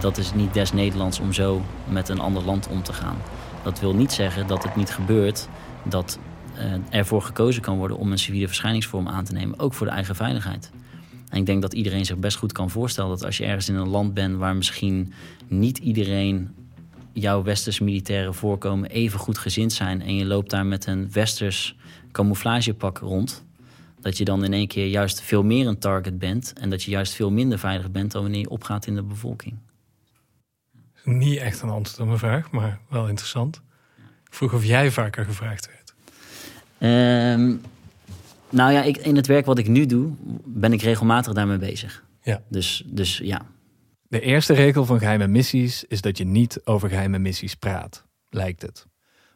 [0.00, 3.16] Dat is niet des Nederlands om zo met een ander land om te gaan.
[3.62, 5.48] Dat wil niet zeggen dat het niet gebeurt
[5.82, 6.18] dat
[6.58, 9.92] uh, ervoor gekozen kan worden om een civiele verschijningsvorm aan te nemen, ook voor de
[9.92, 10.70] eigen veiligheid.
[11.28, 13.74] En ik denk dat iedereen zich best goed kan voorstellen dat als je ergens in
[13.74, 15.12] een land bent waar misschien
[15.48, 16.54] niet iedereen
[17.12, 21.76] jouw westers militaire voorkomen even goed gezind zijn en je loopt daar met een westers
[22.12, 23.44] camouflagepak rond,
[24.00, 26.90] dat je dan in één keer juist veel meer een target bent en dat je
[26.90, 29.54] juist veel minder veilig bent dan wanneer je opgaat in de bevolking.
[31.04, 33.62] Niet echt een antwoord op mijn vraag, maar wel interessant.
[34.26, 35.94] Ik vroeg of jij vaker gevraagd werd.
[37.38, 37.60] Um,
[38.50, 40.12] nou ja, ik, in het werk wat ik nu doe,
[40.44, 42.04] ben ik regelmatig daarmee bezig.
[42.22, 42.42] Ja.
[42.48, 43.46] Dus, dus ja.
[44.08, 48.62] De eerste regel van geheime missies is dat je niet over geheime missies praat, lijkt
[48.62, 48.86] het.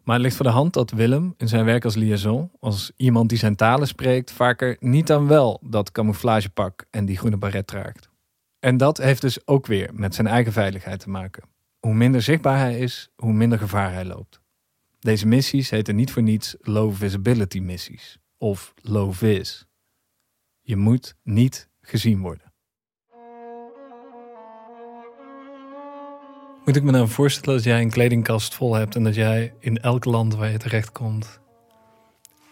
[0.05, 3.29] Maar het ligt voor de hand dat Willem in zijn werk als liaison, als iemand
[3.29, 8.09] die zijn talen spreekt, vaker niet dan wel dat camouflagepak en die groene baret draagt.
[8.61, 11.43] En dat heeft dus ook weer met zijn eigen veiligheid te maken.
[11.79, 14.41] Hoe minder zichtbaar hij is, hoe minder gevaar hij loopt.
[14.99, 19.67] Deze missies heten niet voor niets low visibility missies of low vis.
[20.61, 22.53] Je moet niet gezien worden.
[26.65, 29.79] Moet ik me nou voorstellen dat jij een kledingkast vol hebt en dat jij in
[29.79, 31.41] elk land waar je terechtkomt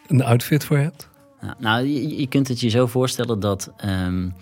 [0.06, 1.08] een outfit voor hebt?
[1.58, 4.34] nou, je, je, kunt het je zo voorstellen dat um,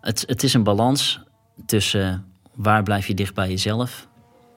[0.00, 1.22] het, het is een balans
[1.66, 2.27] tussen
[2.58, 4.08] waar blijf je dicht bij jezelf,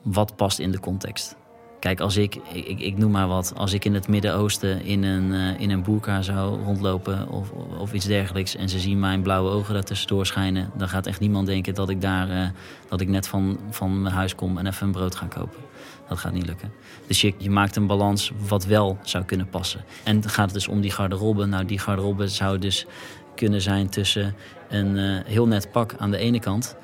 [0.02, 1.36] wat past in de context.
[1.80, 5.32] Kijk, als ik, ik, ik noem maar wat, als ik in het Midden-Oosten in een,
[5.32, 9.50] uh, in een boerka zou rondlopen of, of iets dergelijks en ze zien mijn blauwe
[9.50, 12.48] ogen daar tussendoor schijnen, dan gaat echt niemand denken dat ik daar, uh,
[12.88, 15.60] dat ik net van, van mijn huis kom en even een brood ga kopen.
[16.08, 16.72] Dat gaat niet lukken.
[17.06, 19.84] Dus je, je maakt een balans wat wel zou kunnen passen.
[20.04, 21.46] En gaat het dus om die garderobe.
[21.46, 22.86] Nou, die garderobe zou dus
[23.34, 24.34] kunnen zijn tussen
[24.68, 26.76] een uh, heel net pak aan de ene kant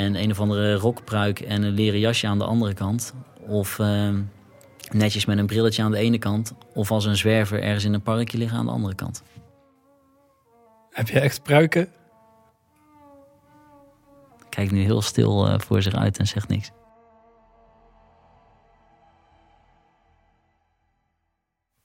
[0.00, 3.14] en een of andere rokpruik en een leren jasje aan de andere kant.
[3.46, 4.22] Of ehm,
[4.92, 6.54] netjes met een brilletje aan de ene kant.
[6.74, 9.22] Of als een zwerver ergens in een parkje liggen aan de andere kant.
[10.90, 11.88] Heb je echt pruiken?
[14.48, 16.70] Kijkt nu heel stil uh, voor zich uit en zegt niks.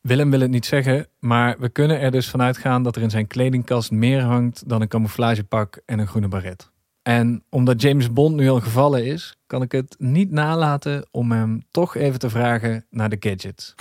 [0.01, 3.09] Willem wil het niet zeggen, maar we kunnen er dus vanuit gaan dat er in
[3.09, 6.73] zijn kledingkast meer hangt dan een camouflagepak en een groene baret.
[7.07, 11.63] En omdat James Bond nu al gevallen is, kan ik het niet nalaten om hem
[11.71, 13.75] toch even te vragen naar de gadgets.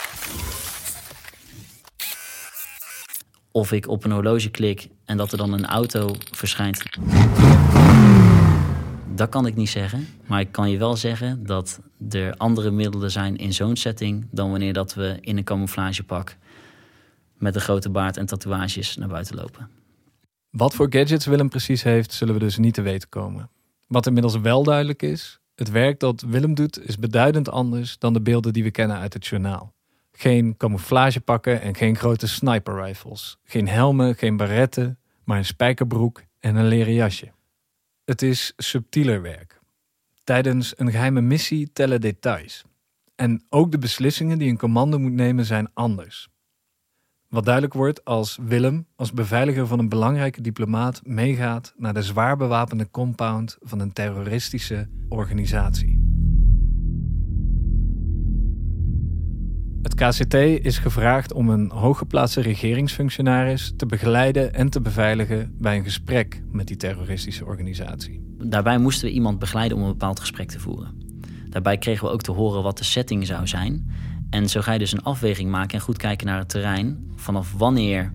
[3.51, 6.83] Of ik op een horloge klik en dat er dan een auto verschijnt.
[9.15, 10.07] Dat kan ik niet zeggen.
[10.27, 14.51] Maar ik kan je wel zeggen dat er andere middelen zijn in zo'n setting dan
[14.51, 16.37] wanneer dat we in een camouflagepak
[17.39, 19.84] met een grote baard en tatoeages naar buiten lopen.
[20.57, 23.51] Wat voor gadgets Willem precies heeft, zullen we dus niet te weten komen.
[23.87, 28.21] Wat inmiddels wel duidelijk is, het werk dat Willem doet is beduidend anders dan de
[28.21, 29.75] beelden die we kennen uit het journaal.
[30.13, 33.39] Geen camouflagepakken en geen grote sniper rifles.
[33.45, 37.33] Geen helmen, geen baretten, maar een spijkerbroek en een leren jasje.
[38.05, 39.61] Het is subtieler werk.
[40.25, 42.65] Tijdens een geheime missie tellen details.
[43.15, 46.29] En ook de beslissingen die een commando moet nemen zijn anders.
[47.35, 52.37] Wat duidelijk wordt als Willem, als beveiliger van een belangrijke diplomaat, meegaat naar de zwaar
[52.37, 56.03] bewapende compound van een terroristische organisatie.
[59.83, 65.85] Het KCT is gevraagd om een hooggeplaatste regeringsfunctionaris te begeleiden en te beveiligen bij een
[65.85, 68.35] gesprek met die terroristische organisatie.
[68.39, 71.03] Daarbij moesten we iemand begeleiden om een bepaald gesprek te voeren.
[71.49, 73.87] Daarbij kregen we ook te horen wat de setting zou zijn
[74.35, 77.13] en zo ga je dus een afweging maken en goed kijken naar het terrein.
[77.15, 78.13] Vanaf wanneer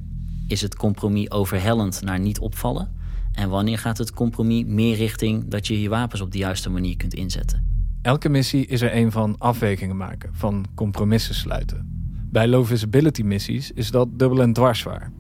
[0.48, 2.92] is het compromis overhellend naar niet opvallen?
[3.32, 6.98] En wanneer gaat het compromis meer richting dat je je wapens op de juiste manier
[6.98, 7.88] kunt inzetten?
[8.02, 12.08] Elke missie is er een van afwegingen maken, van compromissen sluiten.
[12.32, 15.12] Bij low visibility missies is dat dubbel en dwars waar.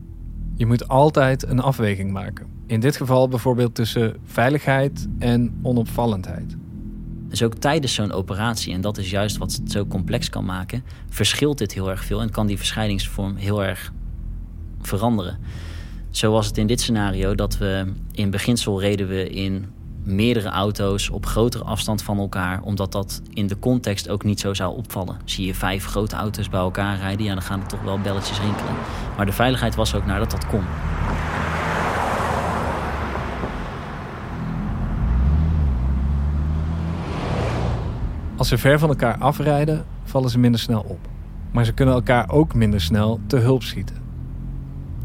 [0.55, 2.47] Je moet altijd een afweging maken.
[2.67, 6.57] In dit geval bijvoorbeeld tussen veiligheid en onopvallendheid.
[7.29, 10.83] Dus ook tijdens zo'n operatie, en dat is juist wat het zo complex kan maken,
[11.09, 13.91] verschilt dit heel erg veel en kan die verschijningsvorm heel erg
[14.81, 15.37] veranderen.
[16.09, 19.65] Zo was het in dit scenario dat we in beginsel reden we in
[20.03, 24.53] meerdere auto's op grotere afstand van elkaar, omdat dat in de context ook niet zo
[24.53, 25.17] zou opvallen.
[25.25, 28.39] Zie je vijf grote auto's bij elkaar rijden, ja, dan gaan er toch wel belletjes
[28.39, 28.73] rinkelen.
[29.17, 30.63] Maar de veiligheid was ook naar dat dat kon.
[38.39, 40.99] Als ze ver van elkaar afrijden, vallen ze minder snel op.
[41.51, 43.95] Maar ze kunnen elkaar ook minder snel te hulp schieten.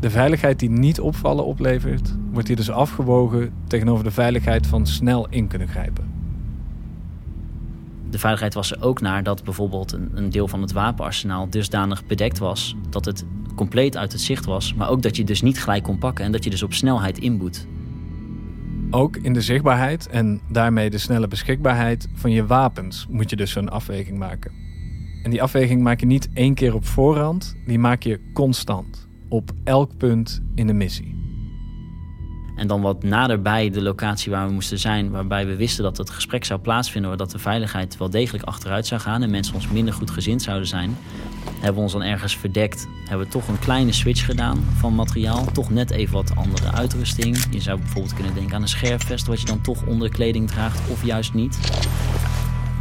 [0.01, 5.27] De veiligheid die niet opvallen oplevert, wordt hier dus afgewogen tegenover de veiligheid van snel
[5.29, 6.13] in kunnen grijpen.
[8.11, 12.39] De veiligheid was er ook naar dat bijvoorbeeld een, deel van het wapenarsenaal dusdanig bedekt
[12.39, 15.83] was dat het compleet uit het zicht was, maar ook dat je dus niet gelijk
[15.83, 17.67] kon pakken en dat je dus op snelheid inboet.
[18.95, 23.51] Ook in de zichtbaarheid en daarmee de snelle beschikbaarheid van je wapens moet je dus
[23.51, 24.53] zo'n afweging maken.
[25.23, 29.51] En die afweging maak je niet één keer op voorhand, die maak je constant, op
[29.65, 31.24] elk punt in de missie.
[32.55, 36.11] En dan wat naderbij de locatie waar we moesten zijn, waarbij we wisten dat het
[36.11, 39.95] gesprek zou plaatsvinden, dat de veiligheid wel degelijk achteruit zou gaan en mensen ons minder
[39.95, 40.97] goed gezind zouden zijn,
[41.55, 42.89] hebben we ons dan ergens verdekt.
[43.09, 45.45] Hebben we toch een kleine switch gedaan van materiaal.
[45.53, 47.39] Toch net even wat andere uitrusting.
[47.51, 50.91] Je zou bijvoorbeeld kunnen denken aan een scherfvest, wat je dan toch onder kleding draagt,
[50.91, 51.59] of juist niet.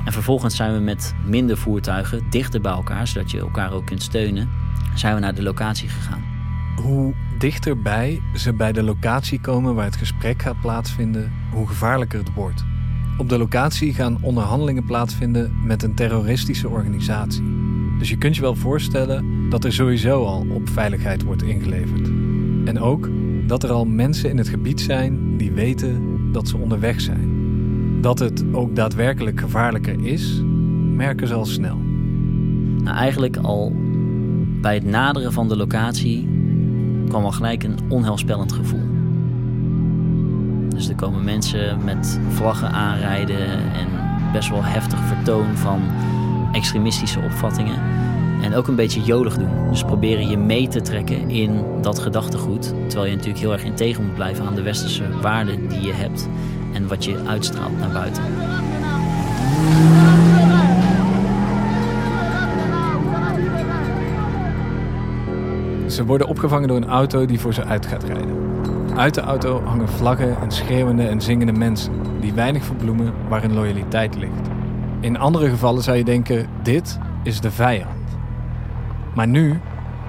[0.05, 4.03] En vervolgens zijn we met minder voertuigen dichter bij elkaar, zodat je elkaar ook kunt
[4.03, 4.49] steunen,
[4.95, 6.32] zijn we naar de locatie gegaan.
[6.75, 12.33] Hoe dichterbij ze bij de locatie komen waar het gesprek gaat plaatsvinden, hoe gevaarlijker het
[12.33, 12.65] wordt.
[13.17, 17.43] Op de locatie gaan onderhandelingen plaatsvinden met een terroristische organisatie.
[17.99, 22.07] Dus je kunt je wel voorstellen dat er sowieso al op veiligheid wordt ingeleverd.
[22.65, 23.09] En ook
[23.47, 27.41] dat er al mensen in het gebied zijn die weten dat ze onderweg zijn.
[28.01, 30.41] Dat het ook daadwerkelijk gevaarlijker is,
[30.95, 31.77] merken ze al snel.
[32.83, 33.71] Nou, eigenlijk al
[34.61, 36.32] bij het naderen van de locatie
[37.13, 38.87] kwam al gelijk een onheilspellend gevoel.
[40.69, 43.87] Dus er komen mensen met vlaggen aanrijden en
[44.31, 45.81] best wel heftig vertoon van
[46.51, 47.79] extremistische opvattingen.
[48.41, 49.69] En ook een beetje jolig doen.
[49.69, 52.73] Dus proberen je mee te trekken in dat gedachtegoed.
[52.87, 56.29] Terwijl je natuurlijk heel erg integer moet blijven aan de westerse waarden die je hebt.
[56.73, 58.23] En wat je uitstraalt naar buiten.
[65.93, 68.35] Ze worden opgevangen door een auto die voor ze uit gaat rijden.
[68.95, 73.53] Uit de auto hangen vlaggen en schreeuwende en zingende mensen die weinig verbloemen waar hun
[73.53, 74.47] loyaliteit ligt.
[74.99, 78.17] In andere gevallen zou je denken: dit is de vijand.
[79.15, 79.59] Maar nu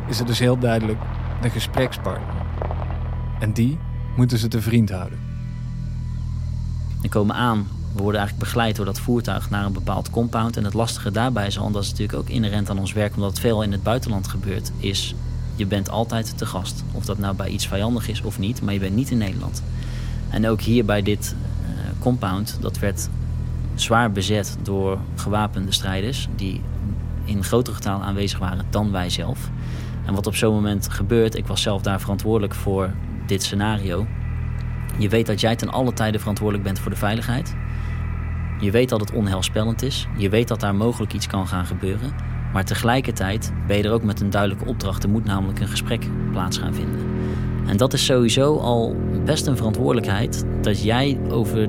[0.09, 0.99] is het dus heel duidelijk
[1.43, 2.35] de gesprekspartner.
[3.41, 3.79] En die
[4.17, 5.19] moeten ze te vriend houden.
[7.03, 10.57] We komen aan, we worden eigenlijk begeleid door dat voertuig naar een bepaald compound.
[10.57, 13.15] En het lastige daarbij is al, en dat is natuurlijk ook inherent aan ons werk,
[13.15, 15.15] omdat het veel in het buitenland gebeurt, is
[15.57, 16.85] je bent altijd te gast.
[16.93, 19.63] Of dat nou bij iets vijandig is of niet, maar je bent niet in Nederland.
[20.31, 23.09] En ook hier bij dit uh, compound, dat werd
[23.75, 26.61] zwaar bezet door gewapende strijders die
[27.25, 29.51] in groter getal aanwezig waren dan wij zelf.
[30.07, 32.91] En wat op zo'n moment gebeurt, ik was zelf daar verantwoordelijk voor
[33.27, 34.07] dit scenario.
[34.99, 37.55] Je weet dat jij ten alle tijde verantwoordelijk bent voor de veiligheid.
[38.61, 40.07] Je weet dat het onheilspellend is.
[40.17, 42.13] Je weet dat daar mogelijk iets kan gaan gebeuren.
[42.55, 45.03] Maar tegelijkertijd ben je er ook met een duidelijke opdracht.
[45.03, 46.99] Er moet namelijk een gesprek plaats gaan vinden.
[47.67, 51.69] En dat is sowieso al best een verantwoordelijkheid dat jij over,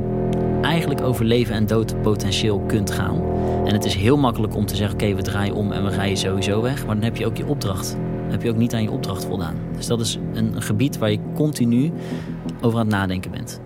[0.62, 3.22] eigenlijk over leven en dood potentieel kunt gaan.
[3.66, 6.18] En het is heel makkelijk om te zeggen: oké, we draaien om en we rijden
[6.18, 6.86] sowieso weg.
[6.86, 7.98] Maar dan heb je ook je opdracht.
[8.30, 9.56] Heb je ook niet aan je opdracht voldaan.
[9.76, 11.92] Dus dat is een gebied waar je continu
[12.62, 13.62] over aan het nadenken bent.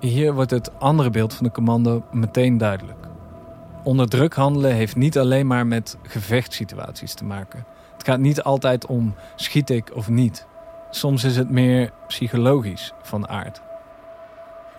[0.00, 3.06] Hier wordt het andere beeld van de commando meteen duidelijk.
[3.84, 7.64] Onder druk handelen heeft niet alleen maar met gevechtssituaties te maken.
[7.92, 10.46] Het gaat niet altijd om schiet ik of niet.
[10.90, 13.60] Soms is het meer psychologisch van aard.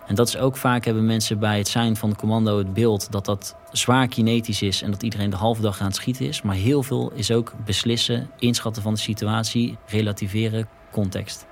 [0.06, 3.12] En dat is ook vaak hebben mensen bij het zijn van de commando het beeld
[3.12, 6.42] dat dat zwaar kinetisch is en dat iedereen de halve dag aan het schieten is.
[6.42, 11.46] Maar heel veel is ook beslissen, inschatten van de situatie, relativeren, context.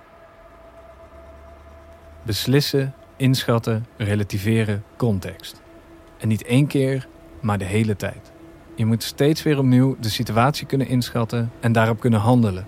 [2.23, 5.63] Beslissen, inschatten, relativeren, context.
[6.19, 7.09] En niet één keer,
[7.41, 8.33] maar de hele tijd.
[8.75, 12.67] Je moet steeds weer opnieuw de situatie kunnen inschatten en daarop kunnen handelen.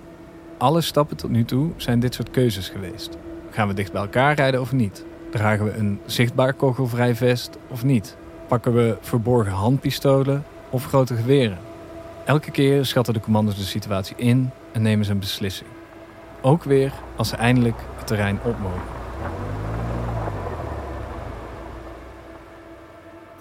[0.59, 3.16] Alle stappen tot nu toe zijn dit soort keuzes geweest.
[3.51, 5.05] Gaan we dicht bij elkaar rijden of niet?
[5.31, 8.16] Dragen we een zichtbaar kogelvrij vest of niet?
[8.49, 11.59] Pakken we verborgen handpistolen of grote geweren?
[12.25, 15.70] Elke keer schatten de commando's de situatie in en nemen ze een beslissing.
[16.41, 19.00] Ook weer als ze eindelijk het terrein op mogen.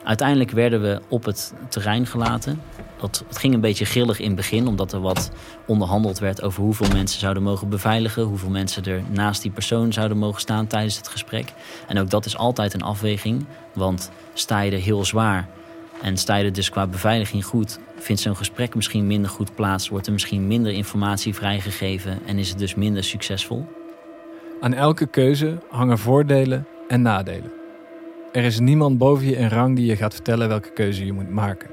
[0.10, 2.62] Uiteindelijk werden we op het terrein gelaten.
[2.98, 5.32] Dat, het ging een beetje grillig in het begin, omdat er wat
[5.66, 10.18] onderhandeld werd over hoeveel mensen zouden mogen beveiligen, hoeveel mensen er naast die persoon zouden
[10.18, 11.54] mogen staan tijdens het gesprek.
[11.88, 15.48] En ook dat is altijd een afweging, want sta je er heel zwaar
[16.02, 19.90] en sta je er dus qua beveiliging goed, vindt zo'n gesprek misschien minder goed plaats,
[19.90, 23.68] wordt er misschien minder informatie vrijgegeven en is het dus minder succesvol.
[24.62, 27.59] Aan elke keuze hangen voordelen en nadelen.
[28.32, 31.30] Er is niemand boven je in rang die je gaat vertellen welke keuze je moet
[31.30, 31.70] maken.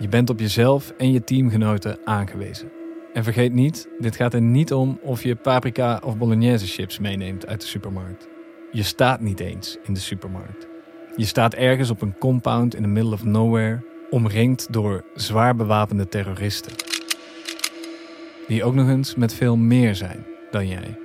[0.00, 2.70] Je bent op jezelf en je teamgenoten aangewezen.
[3.12, 7.46] En vergeet niet, dit gaat er niet om of je paprika of bolognese chips meeneemt
[7.46, 8.28] uit de supermarkt.
[8.72, 10.68] Je staat niet eens in de supermarkt.
[11.16, 16.08] Je staat ergens op een compound in the middle of nowhere, omringd door zwaar bewapende
[16.08, 16.72] terroristen.
[18.46, 21.03] Die ook nog eens met veel meer zijn dan jij.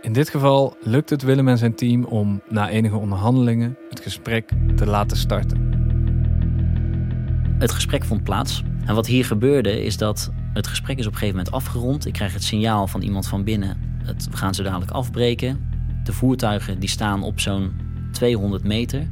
[0.00, 4.50] In dit geval lukt het Willem en zijn team om na enige onderhandelingen het gesprek
[4.76, 5.76] te laten starten.
[7.58, 8.62] Het gesprek vond plaats.
[8.86, 12.06] En wat hier gebeurde is dat het gesprek is op een gegeven moment afgerond.
[12.06, 13.76] Ik krijg het signaal van iemand van binnen.
[14.02, 15.68] Het, we gaan zo dadelijk afbreken.
[16.04, 17.72] De voertuigen die staan op zo'n
[18.12, 19.08] 200 meter.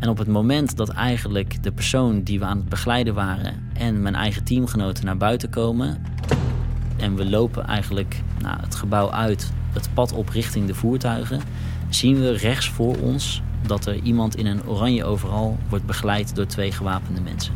[0.00, 4.02] En op het moment dat eigenlijk de persoon die we aan het begeleiden waren en
[4.02, 6.02] mijn eigen teamgenoten naar buiten komen.
[6.96, 11.40] En we lopen eigenlijk nou, het gebouw uit, het pad op richting de voertuigen.
[11.88, 16.46] Zien we rechts voor ons dat er iemand in een oranje overal wordt begeleid door
[16.46, 17.54] twee gewapende mensen.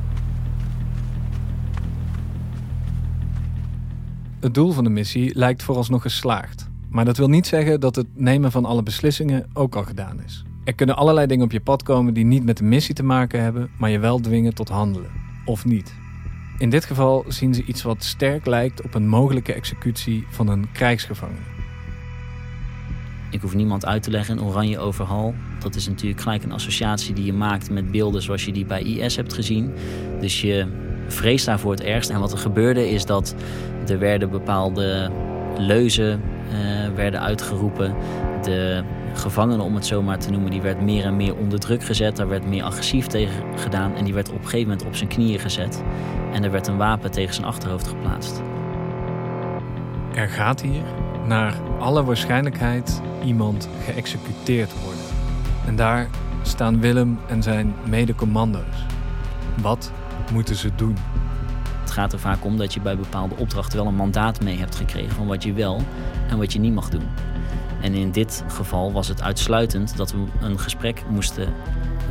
[4.41, 6.69] Het doel van de missie lijkt vooralsnog geslaagd.
[6.89, 10.45] Maar dat wil niet zeggen dat het nemen van alle beslissingen ook al gedaan is.
[10.65, 13.43] Er kunnen allerlei dingen op je pad komen die niet met de missie te maken
[13.43, 15.11] hebben, maar je wel dwingen tot handelen.
[15.45, 15.95] Of niet.
[16.59, 20.73] In dit geval zien ze iets wat sterk lijkt op een mogelijke executie van een
[20.73, 21.60] krijgsgevangene.
[23.31, 25.35] Ik hoef niemand uit te leggen, een oranje overhal.
[25.59, 28.83] Dat is natuurlijk gelijk een associatie die je maakt met beelden zoals je die bij
[28.83, 29.73] IS hebt gezien.
[30.21, 30.67] Dus je
[31.07, 32.11] vreest daarvoor het ergst.
[32.11, 33.35] En wat er gebeurde is dat
[33.87, 35.11] er werden bepaalde
[35.59, 36.21] leuzen
[36.53, 37.95] uh, werden uitgeroepen.
[38.43, 38.83] De
[39.15, 42.17] gevangene, om het zo maar te noemen, die werd meer en meer onder druk gezet.
[42.17, 45.09] Daar werd meer agressief tegen gedaan en die werd op een gegeven moment op zijn
[45.09, 45.83] knieën gezet.
[46.33, 48.43] En er werd een wapen tegen zijn achterhoofd geplaatst.
[50.15, 50.83] Er gaat hier,
[51.31, 55.03] naar alle waarschijnlijkheid, iemand geëxecuteerd worden.
[55.67, 56.09] En daar
[56.43, 58.87] staan Willem en zijn mede-commando's.
[59.63, 59.93] Wat
[60.33, 60.97] moeten ze doen?
[61.81, 64.75] Het gaat er vaak om dat je bij bepaalde opdrachten wel een mandaat mee hebt
[64.75, 65.81] gekregen van wat je wel
[66.29, 67.09] en wat je niet mag doen.
[67.81, 71.53] En in dit geval was het uitsluitend dat we een gesprek moesten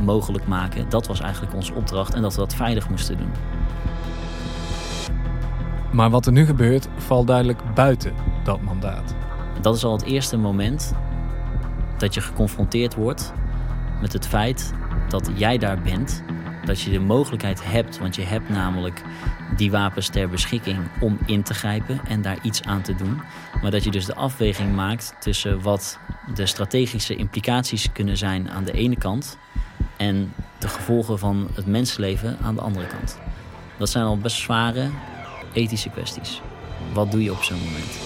[0.02, 0.88] mogelijk maken.
[0.88, 3.30] Dat was eigenlijk onze opdracht en dat we dat veilig moesten doen.
[5.92, 8.12] Maar wat er nu gebeurt, valt duidelijk buiten
[8.44, 9.14] dat mandaat.
[9.60, 10.94] Dat is al het eerste moment
[11.98, 13.32] dat je geconfronteerd wordt
[14.00, 14.72] met het feit
[15.08, 16.22] dat jij daar bent.
[16.64, 19.02] Dat je de mogelijkheid hebt, want je hebt namelijk
[19.56, 23.20] die wapens ter beschikking om in te grijpen en daar iets aan te doen.
[23.62, 25.98] Maar dat je dus de afweging maakt tussen wat
[26.34, 29.38] de strategische implicaties kunnen zijn aan de ene kant
[29.96, 33.18] en de gevolgen van het mensenleven aan de andere kant.
[33.76, 34.88] Dat zijn al best zware
[35.52, 36.40] ethische kwesties.
[36.92, 37.98] Wat doe je op zo'n moment?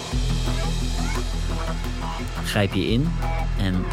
[2.44, 3.08] Grijp je in
[3.58, 3.84] en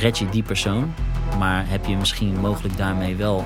[0.00, 0.94] red je die persoon,
[1.38, 3.44] maar heb je misschien mogelijk daarmee wel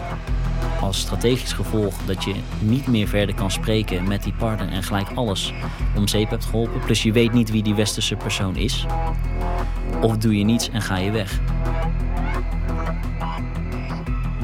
[0.80, 5.08] als strategisch gevolg dat je niet meer verder kan spreken met die partner en gelijk
[5.14, 5.52] alles
[5.96, 6.80] om zeep hebt geholpen.
[6.80, 8.86] Plus je weet niet wie die westerse persoon is.
[10.00, 11.40] Of doe je niets en ga je weg.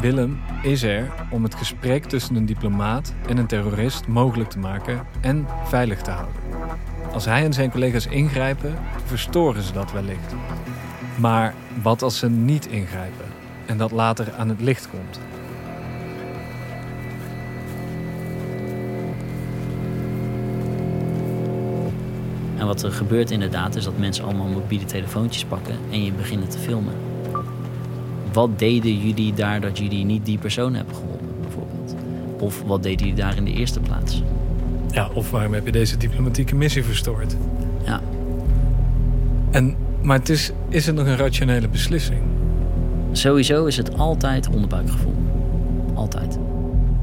[0.01, 5.07] Willem is er om het gesprek tussen een diplomaat en een terrorist mogelijk te maken
[5.21, 6.35] en veilig te houden.
[7.13, 10.35] Als hij en zijn collega's ingrijpen, verstoren ze dat wellicht.
[11.21, 13.25] Maar wat als ze niet ingrijpen
[13.67, 15.21] en dat later aan het licht komt?
[22.57, 26.49] En wat er gebeurt inderdaad is dat mensen allemaal mobiele telefoontjes pakken en je beginnen
[26.49, 27.08] te filmen.
[28.39, 31.95] Wat deden jullie daar dat jullie niet die persoon hebben geholpen, bijvoorbeeld?
[32.39, 34.23] Of wat deden jullie daar in de eerste plaats?
[34.91, 37.37] Ja, of waarom heb je deze diplomatieke missie verstoord?
[37.85, 38.01] Ja.
[39.51, 42.21] En, maar het is, is het nog een rationele beslissing?
[43.13, 45.17] Sowieso is het altijd onderbuikgevoel.
[45.95, 46.39] Altijd.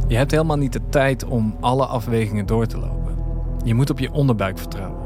[0.08, 3.16] Je hebt helemaal niet de tijd om alle afwegingen door te lopen.
[3.64, 5.02] Je moet op je onderbuik vertrouwen.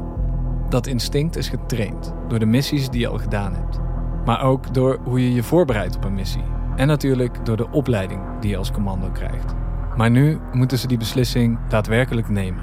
[0.68, 3.89] Dat instinct is getraind door de missies die je al gedaan hebt
[4.30, 6.44] maar ook door hoe je je voorbereidt op een missie.
[6.76, 9.54] En natuurlijk door de opleiding die je als commando krijgt.
[9.96, 12.62] Maar nu moeten ze die beslissing daadwerkelijk nemen.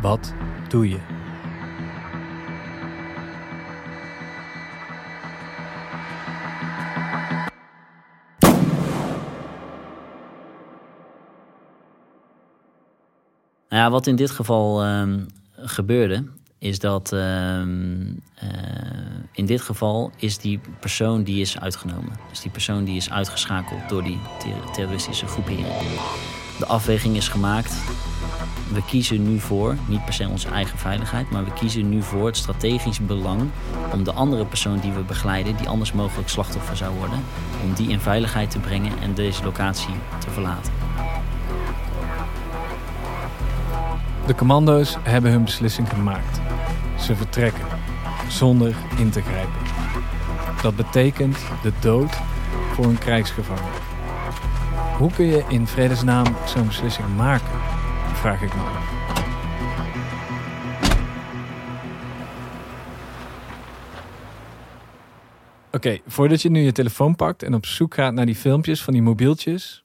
[0.00, 0.34] Wat
[0.68, 0.98] doe je?
[13.68, 15.24] Nou ja, wat in dit geval ehm,
[15.56, 16.24] gebeurde,
[16.62, 18.00] is dat ehm,
[18.34, 18.48] eh,
[19.32, 22.12] in dit geval is die persoon die is uitgenomen.
[22.30, 24.18] Dus die persoon die is uitgeschakeld door die
[24.72, 25.66] terroristische groepering.
[26.58, 27.74] De afweging is gemaakt.
[28.72, 32.26] We kiezen nu voor, niet per se onze eigen veiligheid, maar we kiezen nu voor
[32.26, 33.50] het strategisch belang
[33.92, 37.18] om de andere persoon die we begeleiden, die anders mogelijk slachtoffer zou worden,
[37.62, 40.72] om die in veiligheid te brengen en deze locatie te verlaten.
[44.26, 46.51] De commando's hebben hun beslissing gemaakt.
[47.02, 47.66] Ze vertrekken,
[48.28, 49.60] zonder in te grijpen.
[50.62, 52.14] Dat betekent de dood
[52.72, 53.72] voor een krijgsgevangen.
[54.98, 57.58] Hoe kun je in vredesnaam zo'n beslissing maken?
[58.14, 58.92] Vraag ik me af.
[65.72, 68.92] Oké, voordat je nu je telefoon pakt en op zoek gaat naar die filmpjes van
[68.92, 69.84] die mobieltjes,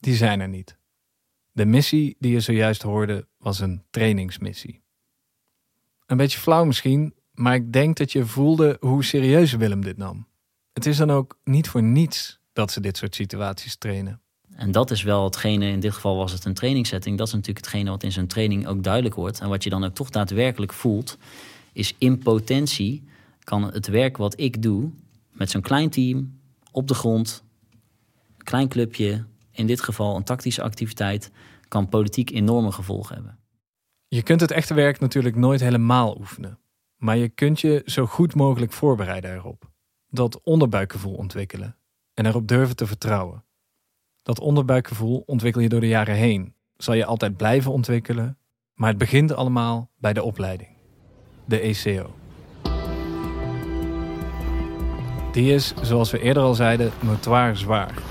[0.00, 0.78] die zijn er niet.
[1.52, 4.82] De missie die je zojuist hoorde was een trainingsmissie.
[6.08, 10.26] Een beetje flauw misschien, maar ik denk dat je voelde hoe serieus Willem dit nam.
[10.72, 14.20] Het is dan ook niet voor niets dat ze dit soort situaties trainen.
[14.54, 17.64] En dat is wel hetgene, in dit geval was het een trainingssetting, dat is natuurlijk
[17.64, 19.40] hetgene wat in zo'n training ook duidelijk wordt.
[19.40, 21.18] En wat je dan ook toch daadwerkelijk voelt,
[21.72, 23.08] is in potentie
[23.44, 24.90] kan het werk wat ik doe
[25.32, 26.40] met zo'n klein team,
[26.72, 27.44] op de grond,
[28.36, 31.30] klein clubje, in dit geval een tactische activiteit,
[31.68, 33.38] kan politiek enorme gevolgen hebben.
[34.10, 36.58] Je kunt het echte werk natuurlijk nooit helemaal oefenen,
[36.96, 39.70] maar je kunt je zo goed mogelijk voorbereiden erop.
[40.10, 41.76] Dat onderbuikgevoel ontwikkelen
[42.14, 43.44] en erop durven te vertrouwen.
[44.22, 48.38] Dat onderbuikgevoel ontwikkel je door de jaren heen, zal je altijd blijven ontwikkelen,
[48.74, 50.70] maar het begint allemaal bij de opleiding,
[51.44, 52.14] de ECO.
[55.32, 58.02] Die is, zoals we eerder al zeiden, notoir zwaar.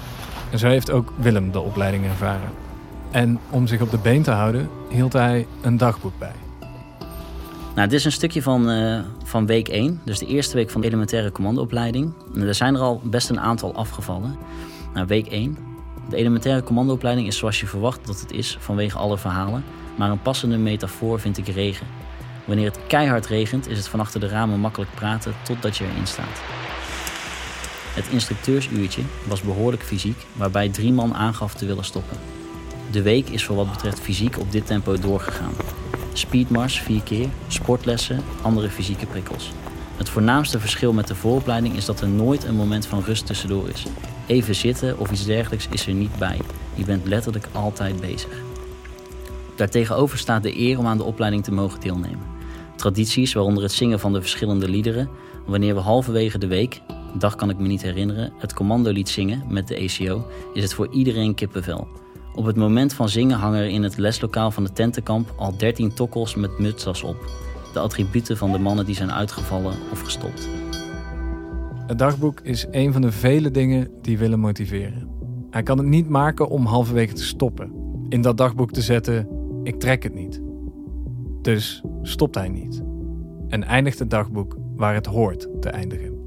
[0.51, 2.66] En zo heeft ook Willem de opleiding ervaren.
[3.11, 6.35] En om zich op de been te houden, hield hij een dagboek bij.
[7.75, 10.81] Nou, dit is een stukje van, uh, van week 1, dus de eerste week van
[10.81, 12.13] de elementaire commandoopleiding.
[12.35, 14.37] Er zijn er al best een aantal afgevallen.
[14.93, 15.57] Nou, week 1.
[16.09, 19.63] De elementaire commandoopleiding is zoals je verwacht dat het is vanwege alle verhalen.
[19.95, 21.87] Maar een passende metafoor vind ik regen.
[22.45, 26.07] Wanneer het keihard regent, is het van achter de ramen makkelijk praten totdat je erin
[26.07, 26.41] staat.
[27.95, 32.17] Het instructeursuurtje was behoorlijk fysiek, waarbij drie man aangaf te willen stoppen.
[32.91, 35.53] De week is voor wat betreft fysiek op dit tempo doorgegaan.
[36.13, 39.51] Speedmars vier keer, sportlessen, andere fysieke prikkels.
[39.97, 43.69] Het voornaamste verschil met de vooropleiding is dat er nooit een moment van rust tussendoor
[43.69, 43.85] is.
[44.25, 46.39] Even zitten of iets dergelijks is er niet bij.
[46.73, 48.41] Je bent letterlijk altijd bezig.
[49.55, 52.25] Daartegenover staat de eer om aan de opleiding te mogen deelnemen.
[52.75, 55.09] Tradities, waaronder het zingen van de verschillende liederen,
[55.45, 56.81] wanneer we halverwege de week,
[57.13, 60.73] dag kan ik me niet herinneren, het commando lied zingen met de ECO, is het
[60.73, 61.87] voor iedereen kippenvel.
[62.37, 65.93] Op het moment van zingen hangen er in het leslokaal van de tentenkamp al 13
[65.93, 67.31] tokkels met mutsas op.
[67.73, 70.49] De attributen van de mannen die zijn uitgevallen of gestopt.
[71.87, 75.09] Het dagboek is een van de vele dingen die willen motiveren.
[75.49, 77.71] Hij kan het niet maken om halverwege te stoppen.
[78.09, 79.27] In dat dagboek te zetten:
[79.63, 80.41] ik trek het niet.
[81.41, 82.83] Dus stopt hij niet.
[83.47, 86.17] En eindigt het dagboek waar het hoort te eindigen.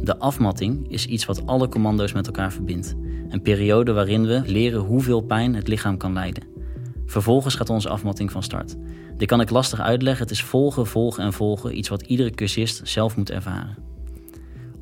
[0.00, 2.96] De afmatting is iets wat alle commando's met elkaar verbindt.
[3.30, 6.44] Een periode waarin we leren hoeveel pijn het lichaam kan lijden.
[7.06, 8.76] Vervolgens gaat onze afmatting van start.
[9.16, 10.22] Dit kan ik lastig uitleggen.
[10.22, 11.78] Het is volgen, volgen en volgen.
[11.78, 13.76] Iets wat iedere cursist zelf moet ervaren.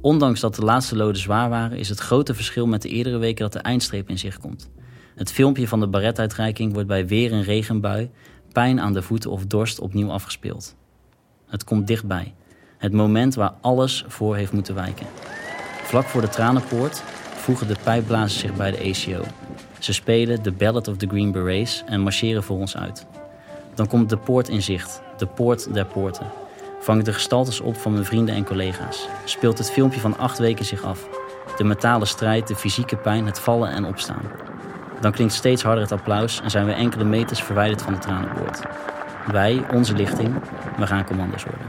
[0.00, 3.42] Ondanks dat de laatste loden zwaar waren, is het grote verschil met de eerdere weken
[3.42, 4.70] dat de eindstreep in zicht komt.
[5.14, 8.10] Het filmpje van de baretuitreiking wordt bij weer een regenbui,
[8.52, 10.76] pijn aan de voeten of dorst opnieuw afgespeeld.
[11.46, 12.34] Het komt dichtbij.
[12.78, 15.06] Het moment waar alles voor heeft moeten wijken.
[15.82, 17.02] Vlak voor de tranenpoort
[17.48, 19.24] voegen de pijpblazers zich bij de ACO.
[19.78, 23.06] Ze spelen The Ballad of the Green Berets en marcheren voor ons uit.
[23.74, 26.26] Dan komt de poort in zicht, de poort der poorten.
[26.80, 29.08] Vang ik de gestaltes op van mijn vrienden en collega's.
[29.24, 31.08] Speelt het filmpje van acht weken zich af.
[31.56, 34.22] De metalen strijd, de fysieke pijn, het vallen en opstaan.
[35.00, 38.60] Dan klinkt steeds harder het applaus en zijn we enkele meters verwijderd van de tranenpoort.
[39.32, 40.34] Wij, onze lichting,
[40.78, 41.66] we gaan commando's worden.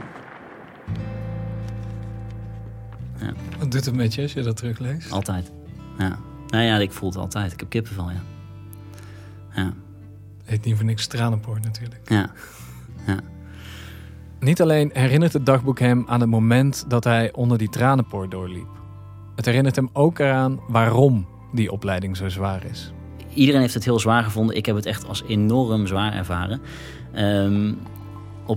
[3.19, 3.33] Ja.
[3.59, 5.11] Wat doet het met je als je dat terugleest?
[5.11, 5.51] Altijd.
[5.99, 6.19] Ja.
[6.47, 7.51] Nou ja, ik voel het altijd.
[7.51, 8.21] Ik heb kippenvel, ja.
[9.55, 9.73] Ja.
[10.43, 12.09] Heet niet voor niks tranenpoort natuurlijk.
[12.09, 12.31] Ja.
[13.07, 13.19] ja.
[14.39, 18.67] Niet alleen herinnert het dagboek hem aan het moment dat hij onder die tranenpoort doorliep.
[19.35, 22.91] Het herinnert hem ook eraan waarom die opleiding zo zwaar is.
[23.33, 24.55] Iedereen heeft het heel zwaar gevonden.
[24.55, 26.61] Ik heb het echt als enorm zwaar ervaren.
[27.15, 27.77] Um,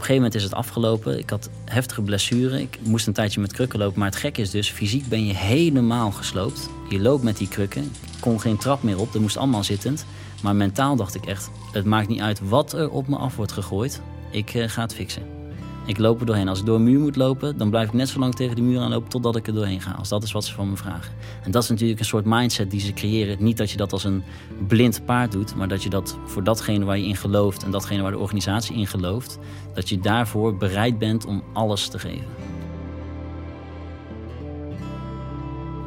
[0.00, 1.18] een gegeven moment is het afgelopen.
[1.18, 2.60] Ik had heftige blessuren.
[2.60, 3.98] Ik moest een tijdje met krukken lopen.
[3.98, 6.68] Maar het gek is dus, fysiek ben je helemaal gesloopt.
[6.88, 7.82] Je loopt met die krukken.
[7.82, 9.12] Ik kon geen trap meer op.
[9.12, 10.06] Dat moest allemaal zittend.
[10.42, 13.52] Maar mentaal dacht ik echt, het maakt niet uit wat er op me af wordt
[13.52, 14.00] gegooid.
[14.30, 15.41] Ik uh, ga het fixen.
[15.86, 16.48] Ik loop er doorheen.
[16.48, 18.64] Als ik door een muur moet lopen, dan blijf ik net zo lang tegen die
[18.64, 19.92] muur aanlopen totdat ik er doorheen ga.
[19.92, 21.12] Als dat is wat ze van me vragen.
[21.44, 23.36] En dat is natuurlijk een soort mindset die ze creëren.
[23.40, 24.22] Niet dat je dat als een
[24.66, 28.02] blind paard doet, maar dat je dat voor datgene waar je in gelooft en datgene
[28.02, 29.38] waar de organisatie in gelooft,
[29.74, 32.26] dat je daarvoor bereid bent om alles te geven.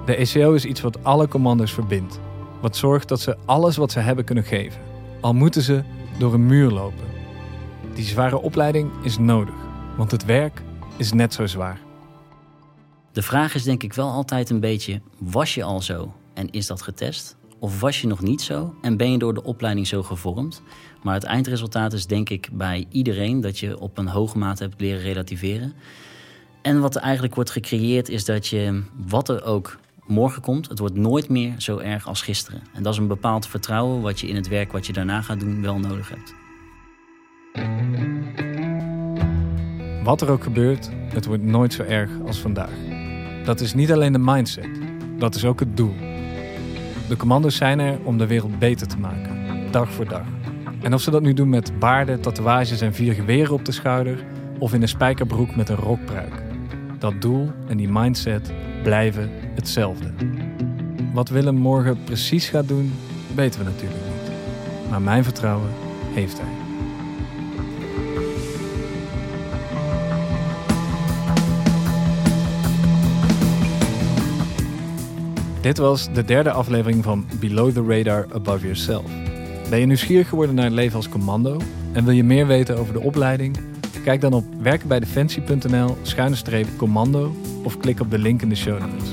[0.05, 2.19] De ECO is iets wat alle commando's verbindt.
[2.61, 4.81] Wat zorgt dat ze alles wat ze hebben kunnen geven.
[5.21, 5.83] Al moeten ze
[6.17, 7.05] door een muur lopen.
[7.93, 9.64] Die zware opleiding is nodig.
[9.97, 10.61] Want het werk
[10.97, 11.79] is net zo zwaar.
[13.11, 16.67] De vraag is denk ik wel altijd een beetje: was je al zo en is
[16.67, 17.35] dat getest?
[17.59, 20.61] Of was je nog niet zo en ben je door de opleiding zo gevormd?
[21.03, 24.81] Maar het eindresultaat is denk ik bij iedereen dat je op een hoge mate hebt
[24.81, 25.73] leren relativeren.
[26.61, 30.79] En wat er eigenlijk wordt gecreëerd is dat je, wat er ook morgen komt, het
[30.79, 32.61] wordt nooit meer zo erg als gisteren.
[32.73, 35.39] En dat is een bepaald vertrouwen wat je in het werk wat je daarna gaat
[35.39, 36.33] doen wel nodig hebt.
[40.05, 42.69] Wat er ook gebeurt, het wordt nooit zo erg als vandaag.
[43.43, 44.69] Dat is niet alleen de mindset,
[45.17, 45.93] dat is ook het doel.
[47.07, 49.37] De commando's zijn er om de wereld beter te maken,
[49.71, 50.25] dag voor dag.
[50.81, 54.23] En of ze dat nu doen met baarden, tatoeages en vier geweren op de schouder,
[54.59, 56.43] of in een spijkerbroek met een rokpruik.
[56.99, 58.53] Dat doel en die mindset
[58.83, 60.11] blijven hetzelfde.
[61.13, 62.93] Wat Willem morgen precies gaat doen,
[63.35, 64.31] weten we natuurlijk niet.
[64.89, 65.69] Maar mijn vertrouwen
[66.13, 66.64] heeft hij.
[75.65, 79.05] Dit was de derde aflevering van Below the Radar Above Yourself.
[79.69, 81.57] Ben je nieuwsgierig geworden naar het leven als commando
[81.91, 83.57] en wil je meer weten over de opleiding?
[84.03, 89.09] Kijk dan op werkenbijdefensie.nl schuine commando of klik op de link in de show notes.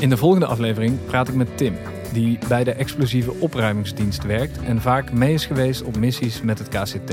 [0.00, 1.74] In de volgende aflevering praat ik met Tim,
[2.12, 6.68] die bij de explosieve opruimingsdienst werkt en vaak mee is geweest op missies met het
[6.68, 7.12] KCT.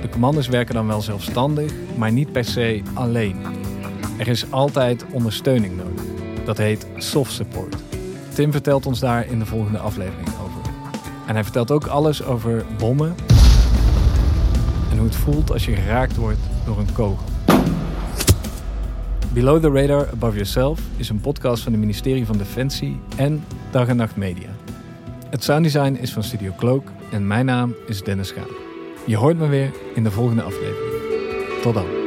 [0.00, 3.36] De commando's werken dan wel zelfstandig, maar niet per se alleen.
[4.18, 5.91] Er is altijd ondersteuning nodig.
[6.44, 7.76] Dat heet soft support.
[8.34, 10.60] Tim vertelt ons daar in de volgende aflevering over.
[11.26, 13.14] En hij vertelt ook alles over bommen
[14.90, 17.30] en hoe het voelt als je geraakt wordt door een kogel.
[19.32, 23.88] Below the Radar Above Yourself is een podcast van het ministerie van Defensie en Dag
[23.88, 24.48] en Nacht Media.
[25.30, 28.48] Het sounddesign is van Studio Cloak en mijn naam is Dennis Gaan.
[29.06, 30.92] Je hoort me weer in de volgende aflevering.
[31.62, 32.01] Tot dan.